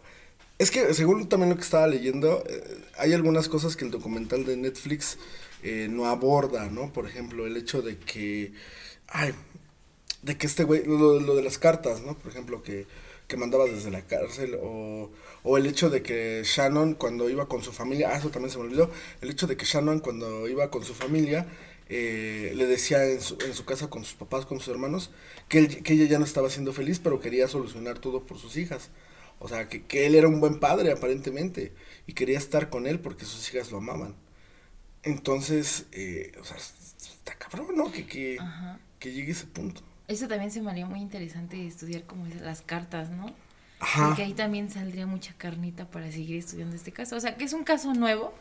es 0.60 0.72
que 0.72 0.94
según 0.94 1.28
también 1.28 1.50
lo 1.50 1.56
que 1.56 1.64
estaba 1.64 1.88
leyendo, 1.88 2.44
eh, 2.48 2.64
hay 2.98 3.14
algunas 3.14 3.50
cosas 3.50 3.76
que 3.76 3.86
el 3.86 3.92
documental 3.92 4.46
de 4.46 4.56
Netflix 4.56 5.18
eh, 5.64 5.88
no 5.90 6.06
aborda, 6.06 6.70
¿no? 6.70 6.92
Por 6.94 7.08
ejemplo, 7.08 7.46
el 7.48 7.58
hecho 7.58 7.82
de 7.82 7.98
que, 7.98 8.54
ay, 9.08 9.34
de 10.22 10.38
que 10.38 10.48
este 10.48 10.64
güey, 10.64 10.84
lo, 10.86 11.20
lo, 11.20 11.36
de 11.36 11.44
las 11.44 11.58
cartas, 11.58 12.02
¿no? 12.02 12.18
Por 12.18 12.32
ejemplo, 12.32 12.62
que, 12.62 12.86
que 13.28 13.38
mandaba 13.38 13.66
desde 13.66 13.92
la 13.92 14.02
cárcel, 14.02 14.58
o, 14.62 15.10
o 15.44 15.58
el 15.58 15.66
hecho 15.66 15.90
de 15.90 16.04
que 16.04 16.44
Shannon 16.46 16.96
cuando 16.96 17.30
iba 17.30 17.48
con 17.48 17.64
su 17.64 17.72
familia, 17.72 18.12
ah, 18.14 18.18
eso 18.18 18.30
también 18.30 18.52
se 18.52 18.58
me 18.58 18.66
olvidó, 18.66 18.92
el 19.22 19.30
hecho 19.30 19.48
de 19.48 19.58
que 19.58 19.66
Shannon 19.66 20.00
cuando 20.00 20.48
iba 20.48 20.70
con 20.70 20.84
su 20.84 20.94
familia, 20.94 21.48
eh, 21.90 22.54
le 22.56 22.66
decía 22.66 23.06
en 23.06 23.22
su, 23.22 23.38
en 23.46 23.54
su, 23.54 23.66
casa 23.66 23.90
con 23.90 24.04
sus 24.04 24.16
papás, 24.16 24.46
con 24.46 24.60
sus 24.60 24.70
hermanos, 24.70 25.12
que, 25.50 25.68
que, 25.68 25.94
ella 25.94 26.06
ya 26.06 26.20
no 26.20 26.26
estaba 26.26 26.50
siendo 26.50 26.74
feliz, 26.74 27.00
pero 27.00 27.20
quería 27.20 27.48
solucionar 27.48 28.00
todo 28.00 28.26
por 28.26 28.40
sus 28.40 28.58
hijas. 28.58 28.90
O 29.40 29.48
sea, 29.48 29.68
que, 29.68 29.84
que, 29.84 30.06
él 30.06 30.16
era 30.16 30.28
un 30.28 30.40
buen 30.40 30.60
padre 30.60 30.92
aparentemente 30.92 31.74
y 32.08 32.14
quería 32.14 32.38
estar 32.38 32.70
con 32.70 32.88
él 32.88 33.00
porque 33.00 33.26
sus 33.26 33.54
hijas 33.54 33.72
lo 33.72 33.80
amaban. 33.80 34.16
Entonces, 35.04 35.86
eh, 35.92 36.32
o 36.40 36.44
sea, 36.46 36.58
está 36.58 37.36
cabrón, 37.36 37.76
¿no? 37.76 37.92
Que, 37.92 38.06
que, 38.06 38.38
que 39.00 39.12
llegue 39.12 39.34
ese 39.34 39.48
punto. 39.48 39.82
Eso 40.08 40.28
también 40.28 40.52
se 40.52 40.62
me 40.62 40.72
haría 40.72 40.86
muy 40.86 41.02
interesante 41.02 41.66
estudiar 41.68 42.04
como 42.04 42.26
las 42.42 42.62
cartas, 42.62 43.10
¿no? 43.10 43.34
Ajá. 43.80 44.08
Porque 44.08 44.24
ahí 44.24 44.34
también 44.34 44.70
saldría 44.70 45.06
mucha 45.06 45.34
carnita 45.34 45.90
para 45.90 46.10
seguir 46.10 46.38
estudiando 46.38 46.76
este 46.76 46.94
caso. 46.94 47.18
O 47.18 47.20
sea, 47.20 47.36
que 47.36 47.44
es 47.44 47.52
un 47.52 47.66
caso 47.66 47.94
nuevo, 47.94 48.34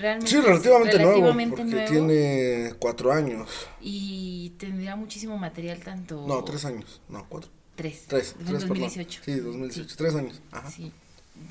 Realmente 0.00 0.30
sí, 0.30 0.40
relativamente, 0.40 0.98
nuevo, 0.98 1.26
porque 1.50 1.86
tiene 1.90 2.72
cuatro 2.78 3.12
años. 3.12 3.50
Y 3.82 4.54
tendría 4.58 4.96
muchísimo 4.96 5.36
material 5.36 5.80
tanto... 5.80 6.26
No, 6.26 6.42
tres 6.42 6.64
años, 6.64 7.02
no, 7.10 7.26
cuatro. 7.28 7.50
Tres. 7.74 8.06
Tres. 8.08 8.34
tres 8.38 8.66
2018. 8.66 9.20
Sí, 9.22 9.34
2018, 9.40 9.96
tres 9.98 10.14
años. 10.14 10.40
Ajá. 10.52 10.70
Sí. 10.70 10.90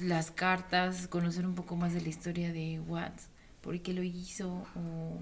Las 0.01 0.31
cartas, 0.31 1.07
conocer 1.07 1.45
un 1.45 1.53
poco 1.53 1.75
más 1.75 1.93
de 1.93 2.01
la 2.01 2.09
historia 2.09 2.51
de 2.51 2.79
Watts, 2.79 3.27
por 3.61 3.79
qué 3.81 3.93
lo 3.93 4.01
hizo, 4.01 4.49
o... 4.75 5.19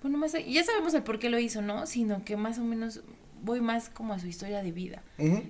Bueno, 0.00 0.16
más, 0.16 0.32
ya 0.32 0.64
sabemos 0.64 0.94
el 0.94 1.02
por 1.02 1.18
qué 1.18 1.28
lo 1.28 1.38
hizo, 1.38 1.60
¿no? 1.60 1.86
Sino 1.86 2.24
que 2.24 2.38
más 2.38 2.58
o 2.58 2.64
menos 2.64 3.02
voy 3.42 3.60
más 3.60 3.88
como 3.88 4.14
a 4.14 4.18
su 4.18 4.26
historia 4.26 4.62
de 4.62 4.72
vida, 4.72 5.02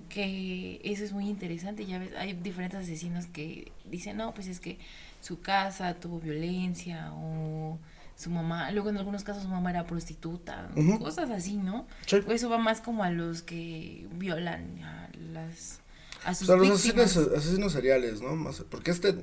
que 0.09 0.81
eso 0.85 1.05
es 1.05 1.13
muy 1.13 1.29
interesante, 1.29 1.87
ya 1.87 1.99
ves, 1.99 2.11
hay 2.17 2.35
diferentes 2.35 2.81
asesinos 2.81 3.27
que 3.27 3.73
dicen, 3.85 4.17
no, 4.17 4.35
pues 4.35 4.47
es 4.47 4.61
que 4.61 4.79
su 5.21 5.41
casa 5.41 5.95
tuvo 5.95 6.21
violencia 6.21 7.13
o 7.15 7.79
su 8.17 8.31
mamá, 8.31 8.71
luego 8.73 8.91
en 8.91 8.97
algunos 8.97 9.25
casos 9.25 9.45
su 9.45 9.49
mamá 9.49 9.71
era 9.71 9.85
prostituta, 9.85 10.71
cosas 10.99 11.31
así, 11.31 11.57
¿no? 11.57 11.87
Eso 12.29 12.51
va 12.51 12.59
más 12.59 12.81
como 12.81 13.05
a 13.05 13.11
los 13.11 13.43
que 13.43 14.07
violan 14.13 14.83
a 14.83 15.09
las 15.33 15.81
a 16.25 16.35
sus 16.35 16.49
o 16.49 16.53
sea, 16.53 16.57
los 16.57 16.71
asesinos, 16.71 17.17
asesinos, 17.17 17.73
seriales, 17.73 18.21
¿no? 18.21 18.35
Más, 18.35 18.65
porque 18.69 18.91
este 18.91 19.15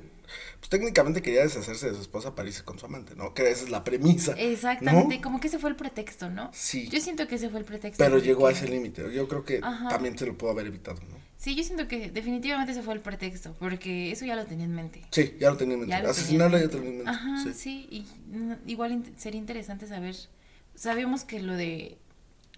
pues 0.58 0.68
técnicamente 0.68 1.22
quería 1.22 1.42
deshacerse 1.42 1.88
de 1.88 1.94
su 1.94 2.00
esposa 2.00 2.34
para 2.34 2.48
irse 2.48 2.62
con 2.64 2.78
su 2.78 2.86
amante, 2.86 3.14
¿no? 3.14 3.34
Que 3.34 3.50
esa 3.50 3.64
es 3.64 3.70
la 3.70 3.84
premisa. 3.84 4.32
Exactamente, 4.32 5.20
como 5.20 5.40
que 5.40 5.48
ese 5.48 5.58
fue 5.58 5.70
el 5.70 5.76
pretexto, 5.76 6.30
¿no? 6.30 6.50
Sí. 6.52 6.88
Yo 6.88 7.00
siento 7.00 7.26
que 7.28 7.36
ese 7.36 7.48
fue 7.50 7.60
el 7.60 7.64
pretexto. 7.64 8.02
Pero 8.02 8.18
llegó 8.18 8.46
a 8.46 8.52
ese 8.52 8.68
límite, 8.68 9.12
yo 9.12 9.28
creo 9.28 9.44
que 9.44 9.60
también 9.60 10.18
se 10.18 10.26
lo 10.26 10.36
pudo 10.36 10.50
haber 10.50 10.66
evitado, 10.66 11.00
¿no? 11.10 11.16
Sí, 11.36 11.54
yo 11.54 11.62
siento 11.62 11.86
que 11.86 12.10
definitivamente 12.10 12.72
ese 12.72 12.82
fue 12.82 12.94
el 12.94 13.00
pretexto, 13.00 13.54
porque 13.58 14.10
eso 14.10 14.24
ya 14.24 14.36
lo 14.36 14.46
tenía 14.46 14.64
en 14.64 14.74
mente. 14.74 15.02
Sí, 15.10 15.36
ya 15.38 15.50
lo 15.50 15.56
tenía 15.58 15.74
en 15.74 15.80
mente. 15.80 15.94
Asesinarla 15.94 16.58
ya 16.58 16.68
tenía 16.68 16.88
en 16.88 16.96
mente. 16.96 17.10
Ajá, 17.10 17.52
sí, 17.52 17.86
y 17.90 18.06
igual 18.70 19.04
sería 19.16 19.38
interesante 19.38 19.86
saber, 19.86 20.16
sabíamos 20.74 21.24
que 21.24 21.40
lo 21.40 21.54
de 21.54 21.98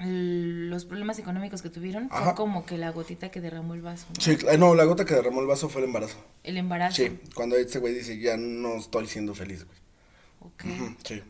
los 0.01 0.85
problemas 0.85 1.19
económicos 1.19 1.61
que 1.61 1.71
tuvieron 1.71 2.09
fue 2.09 2.35
como 2.35 2.65
que 2.65 2.79
la 2.79 2.91
gotita 2.91 3.31
que 3.31 3.41
derramó 3.41 3.75
el 3.75 3.83
vaso. 3.83 4.07
¿no? 4.09 4.21
Sí, 4.21 4.39
no, 4.59 4.75
la 4.75 4.85
gota 4.85 5.05
que 5.05 5.15
derramó 5.15 5.41
el 5.41 5.47
vaso 5.47 5.69
fue 5.69 5.81
el 5.81 5.89
embarazo. 5.89 6.19
El 6.45 6.57
embarazo. 6.57 6.97
Sí, 6.97 7.19
cuando 7.35 7.57
este 7.57 7.81
güey 7.81 7.95
dice, 7.95 8.19
ya 8.19 8.37
no 8.37 8.77
estoy 8.77 9.07
siendo 9.09 9.35
feliz, 9.35 9.65
güey. 9.65 9.79
Ok. 10.41 10.65
sí. 11.05 11.23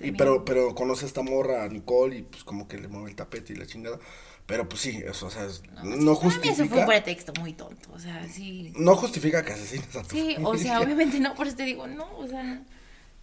y 0.00 0.12
pero, 0.12 0.44
pero 0.44 0.74
conoce 0.74 1.04
a 1.04 1.08
esta 1.08 1.22
morra, 1.22 1.64
a 1.64 1.68
Nicole, 1.68 2.18
y 2.18 2.22
pues 2.22 2.44
como 2.44 2.68
que 2.68 2.78
le 2.78 2.86
mueve 2.86 3.10
el 3.10 3.16
tapete 3.16 3.54
y 3.54 3.56
la 3.56 3.66
chingada. 3.66 3.98
Pero 4.46 4.68
pues 4.68 4.82
sí, 4.82 5.02
eso, 5.04 5.26
o 5.26 5.30
sea, 5.30 5.46
no, 5.82 5.96
no 5.96 6.14
justifica. 6.14 6.52
Eso 6.52 6.66
fue 6.66 6.80
un 6.80 6.86
pretexto 6.86 7.32
muy 7.40 7.52
tonto, 7.52 7.92
o 7.92 7.98
sea, 7.98 8.26
sí. 8.28 8.72
No 8.76 8.94
justifica 8.96 9.44
que 9.44 9.52
asesines 9.52 9.94
a 9.96 10.02
tu 10.02 10.10
Sí, 10.10 10.36
o 10.42 10.56
sea, 10.56 10.80
obviamente 10.82 11.18
no, 11.18 11.34
por 11.34 11.48
eso 11.48 11.56
te 11.56 11.64
digo, 11.64 11.86
no, 11.86 12.08
o 12.18 12.26
sea, 12.26 12.62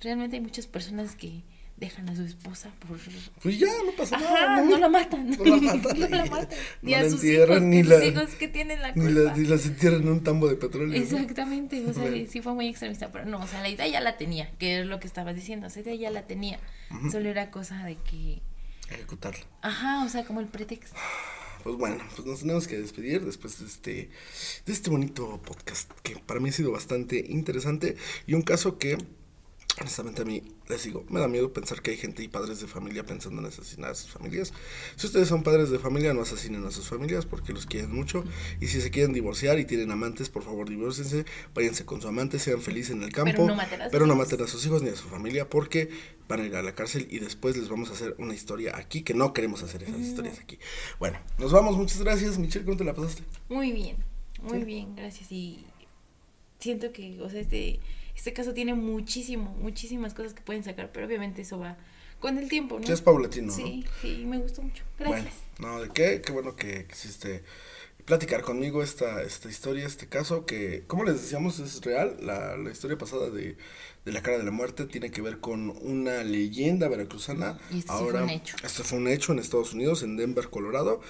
realmente 0.01 0.37
hay 0.37 0.41
muchas 0.41 0.67
personas 0.67 1.15
que 1.15 1.43
dejan 1.77 2.09
a 2.09 2.15
su 2.15 2.23
esposa 2.23 2.71
por... 2.79 2.97
Pues 3.41 3.59
ya, 3.59 3.67
no 3.85 3.91
pasa 3.91 4.17
nada. 4.17 4.61
¿no? 4.61 4.71
no 4.71 4.77
la 4.77 4.89
matan. 4.89 5.29
No 5.29 5.45
la 5.45 5.57
matan. 5.57 5.99
no 5.99 6.07
la 6.09 6.25
matan. 6.25 6.59
Ni 6.81 6.93
a 6.95 7.09
sus 7.09 7.23
hijos, 7.23 7.61
ni 7.61 7.83
la, 7.83 8.03
hijos 8.03 8.35
que 8.35 8.47
tienen 8.47 8.81
la 8.81 8.93
culpa. 8.93 9.09
Ni, 9.09 9.15
la, 9.15 9.37
ni 9.37 9.45
las 9.45 9.65
entierran 9.65 10.01
en 10.01 10.09
un 10.09 10.23
tambo 10.23 10.47
de 10.47 10.55
petróleo. 10.55 10.99
Exactamente, 10.99 11.85
o 11.85 11.93
sea, 11.93 12.11
sí 12.27 12.41
fue 12.41 12.53
muy 12.53 12.67
extremista, 12.67 13.11
pero 13.11 13.25
no, 13.25 13.39
o 13.39 13.47
sea, 13.47 13.61
la 13.61 13.69
idea 13.69 13.87
ya 13.87 14.01
la 14.01 14.17
tenía, 14.17 14.49
que 14.57 14.79
es 14.79 14.87
lo 14.87 14.99
que 14.99 15.07
estabas 15.07 15.35
diciendo, 15.35 15.67
o 15.67 15.69
sea, 15.69 15.83
la 15.83 15.91
idea 15.91 16.09
ya 16.09 16.11
la 16.11 16.25
tenía, 16.25 16.59
solo 17.11 17.29
era 17.29 17.51
cosa 17.51 17.83
de 17.85 17.95
que... 17.95 18.41
Ejecutarla. 18.89 19.45
Ajá, 19.61 20.03
o 20.05 20.09
sea, 20.09 20.25
como 20.25 20.39
el 20.39 20.47
pretexto 20.47 20.95
pues 21.63 21.75
bueno, 21.75 21.97
pues 22.15 22.25
nos 22.25 22.39
tenemos 22.39 22.65
que 22.65 22.77
despedir 22.77 23.25
después 23.25 23.59
de 23.59 23.65
este, 23.65 24.09
de 24.65 24.73
este 24.73 24.89
bonito 24.89 25.41
podcast 25.41 25.91
que 26.01 26.15
para 26.15 26.39
mí 26.39 26.47
ha 26.47 26.53
sido 26.53 26.71
bastante 26.71 27.25
interesante 27.27 27.97
y 28.25 28.35
un 28.35 28.41
caso 28.41 28.77
que 28.77 28.97
honestamente 29.79 30.21
a 30.23 30.25
mí 30.25 30.41
les 30.67 30.83
digo, 30.83 31.05
me 31.09 31.19
da 31.19 31.27
miedo 31.27 31.53
pensar 31.53 31.81
que 31.81 31.91
hay 31.91 31.97
gente 31.97 32.23
y 32.23 32.27
padres 32.27 32.59
de 32.59 32.67
familia 32.67 33.05
pensando 33.05 33.41
en 33.41 33.47
asesinar 33.47 33.91
a 33.91 33.95
sus 33.95 34.11
familias. 34.11 34.53
Si 34.95 35.07
ustedes 35.07 35.27
son 35.27 35.43
padres 35.43 35.69
de 35.69 35.79
familia, 35.79 36.13
no 36.13 36.21
asesinen 36.21 36.65
a 36.65 36.71
sus 36.71 36.87
familias 36.87 37.25
porque 37.25 37.53
los 37.53 37.65
quieren 37.65 37.93
mucho. 37.93 38.23
Y 38.59 38.67
si 38.67 38.81
se 38.81 38.91
quieren 38.91 39.13
divorciar 39.13 39.59
y 39.59 39.65
tienen 39.65 39.91
amantes, 39.91 40.29
por 40.29 40.43
favor 40.43 40.69
divorciense, 40.69 41.25
váyanse 41.53 41.85
con 41.85 42.01
su 42.01 42.07
amante, 42.07 42.39
sean 42.39 42.61
felices 42.61 42.95
en 42.95 43.03
el 43.03 43.13
campo. 43.13 43.31
Pero 43.31 43.47
no 43.47 43.55
maten 43.55 43.81
a 43.81 43.85
sus, 43.85 43.93
hijos. 43.93 44.07
No 44.07 44.15
maten 44.15 44.41
a 44.41 44.47
sus 44.47 44.65
hijos 44.65 44.83
ni 44.83 44.89
a 44.89 44.95
su 44.95 45.07
familia 45.07 45.49
porque 45.49 45.89
van 46.27 46.41
a 46.41 46.45
ir 46.45 46.55
a 46.55 46.63
la 46.63 46.73
cárcel 46.73 47.07
y 47.09 47.19
después 47.19 47.55
les 47.55 47.69
vamos 47.69 47.89
a 47.89 47.93
hacer 47.93 48.15
una 48.17 48.33
historia 48.33 48.75
aquí 48.75 49.03
que 49.03 49.13
no 49.13 49.33
queremos 49.33 49.63
hacer 49.63 49.83
esas 49.83 49.99
historias 49.99 50.39
aquí. 50.39 50.59
Bueno, 50.99 51.19
nos 51.37 51.51
vamos, 51.51 51.77
muchas 51.77 52.01
gracias. 52.01 52.37
Michelle, 52.37 52.65
¿cómo 52.65 52.77
te 52.77 52.83
la 52.83 52.93
pasaste? 52.93 53.23
Muy 53.47 53.71
bien, 53.71 53.97
muy 54.41 54.63
bien, 54.63 54.95
gracias. 54.95 55.31
Y 55.31 55.65
siento 56.59 56.91
que, 56.91 57.21
o 57.21 57.29
sea, 57.29 57.41
este 57.41 57.79
este 58.17 58.33
caso 58.33 58.53
tiene 58.53 58.73
muchísimo, 58.73 59.55
muchísimas 59.61 60.15
cosas 60.15 60.33
que 60.33 60.41
pueden 60.41 60.63
sacar, 60.63 60.91
pero 60.91 61.05
obviamente 61.05 61.43
eso 61.43 61.59
va 61.59 61.77
con 62.19 62.39
el 62.39 62.49
tiempo, 62.49 62.79
¿no? 62.79 62.85
Sí, 62.85 62.91
es 62.91 63.01
paulatino, 63.01 63.53
Sí, 63.53 63.85
sí, 64.01 64.25
me 64.25 64.39
gustó 64.39 64.63
mucho. 64.63 64.83
Gracias. 64.97 65.35
Bueno, 65.59 65.75
no, 65.75 65.81
¿de 65.83 65.89
qué? 65.89 66.21
Qué 66.21 66.31
bueno 66.31 66.55
que 66.55 66.87
quisiste 66.87 67.43
platicar 68.07 68.41
conmigo 68.41 68.81
esta, 68.81 69.21
esta 69.21 69.49
historia, 69.49 69.85
este 69.85 70.07
caso, 70.07 70.45
que, 70.45 70.85
como 70.87 71.03
les 71.03 71.21
decíamos, 71.21 71.59
es 71.59 71.81
real. 71.81 72.15
La, 72.21 72.55
la 72.55 72.71
historia 72.71 72.97
pasada 72.97 73.29
de, 73.29 73.57
de, 74.05 74.11
la 74.13 74.21
cara 74.21 74.37
de 74.37 74.45
la 74.45 74.51
muerte 74.51 74.85
tiene 74.85 75.11
que 75.11 75.21
ver 75.21 75.39
con 75.39 75.71
una 75.81 76.23
leyenda 76.23 76.87
veracruzana. 76.87 77.59
Y 77.69 77.79
este 77.79 77.91
Ahora, 77.91 78.19
fue 78.19 78.23
un 78.23 78.29
hecho. 78.29 78.55
Este 78.63 78.83
fue 78.83 78.97
un 78.97 79.07
hecho 79.09 79.33
en 79.33 79.39
Estados 79.39 79.73
Unidos, 79.73 80.03
en 80.03 80.15
Denver, 80.15 80.49
Colorado. 80.49 81.01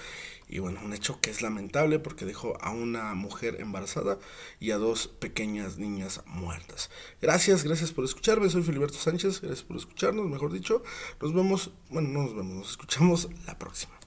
Y 0.48 0.58
bueno, 0.58 0.80
un 0.84 0.92
hecho 0.92 1.20
que 1.20 1.30
es 1.30 1.40
lamentable 1.40 2.00
porque 2.00 2.24
dejó 2.24 2.60
a 2.60 2.70
una 2.72 3.14
mujer 3.14 3.58
embarazada 3.60 4.18
y 4.58 4.72
a 4.72 4.78
dos 4.78 5.06
pequeñas 5.06 5.78
niñas 5.78 6.22
muertas. 6.26 6.90
Gracias, 7.22 7.62
gracias 7.62 7.92
por 7.92 8.04
escucharme. 8.04 8.50
Soy 8.50 8.64
Filiberto 8.64 8.98
Sánchez. 8.98 9.40
Gracias 9.40 9.62
por 9.62 9.76
escucharnos, 9.76 10.26
mejor 10.26 10.52
dicho. 10.52 10.82
Nos 11.20 11.32
vemos, 11.32 11.70
bueno, 11.90 12.08
no 12.08 12.22
nos 12.24 12.34
vemos, 12.34 12.56
nos 12.56 12.70
escuchamos 12.70 13.28
la 13.46 13.56
próxima. 13.56 13.97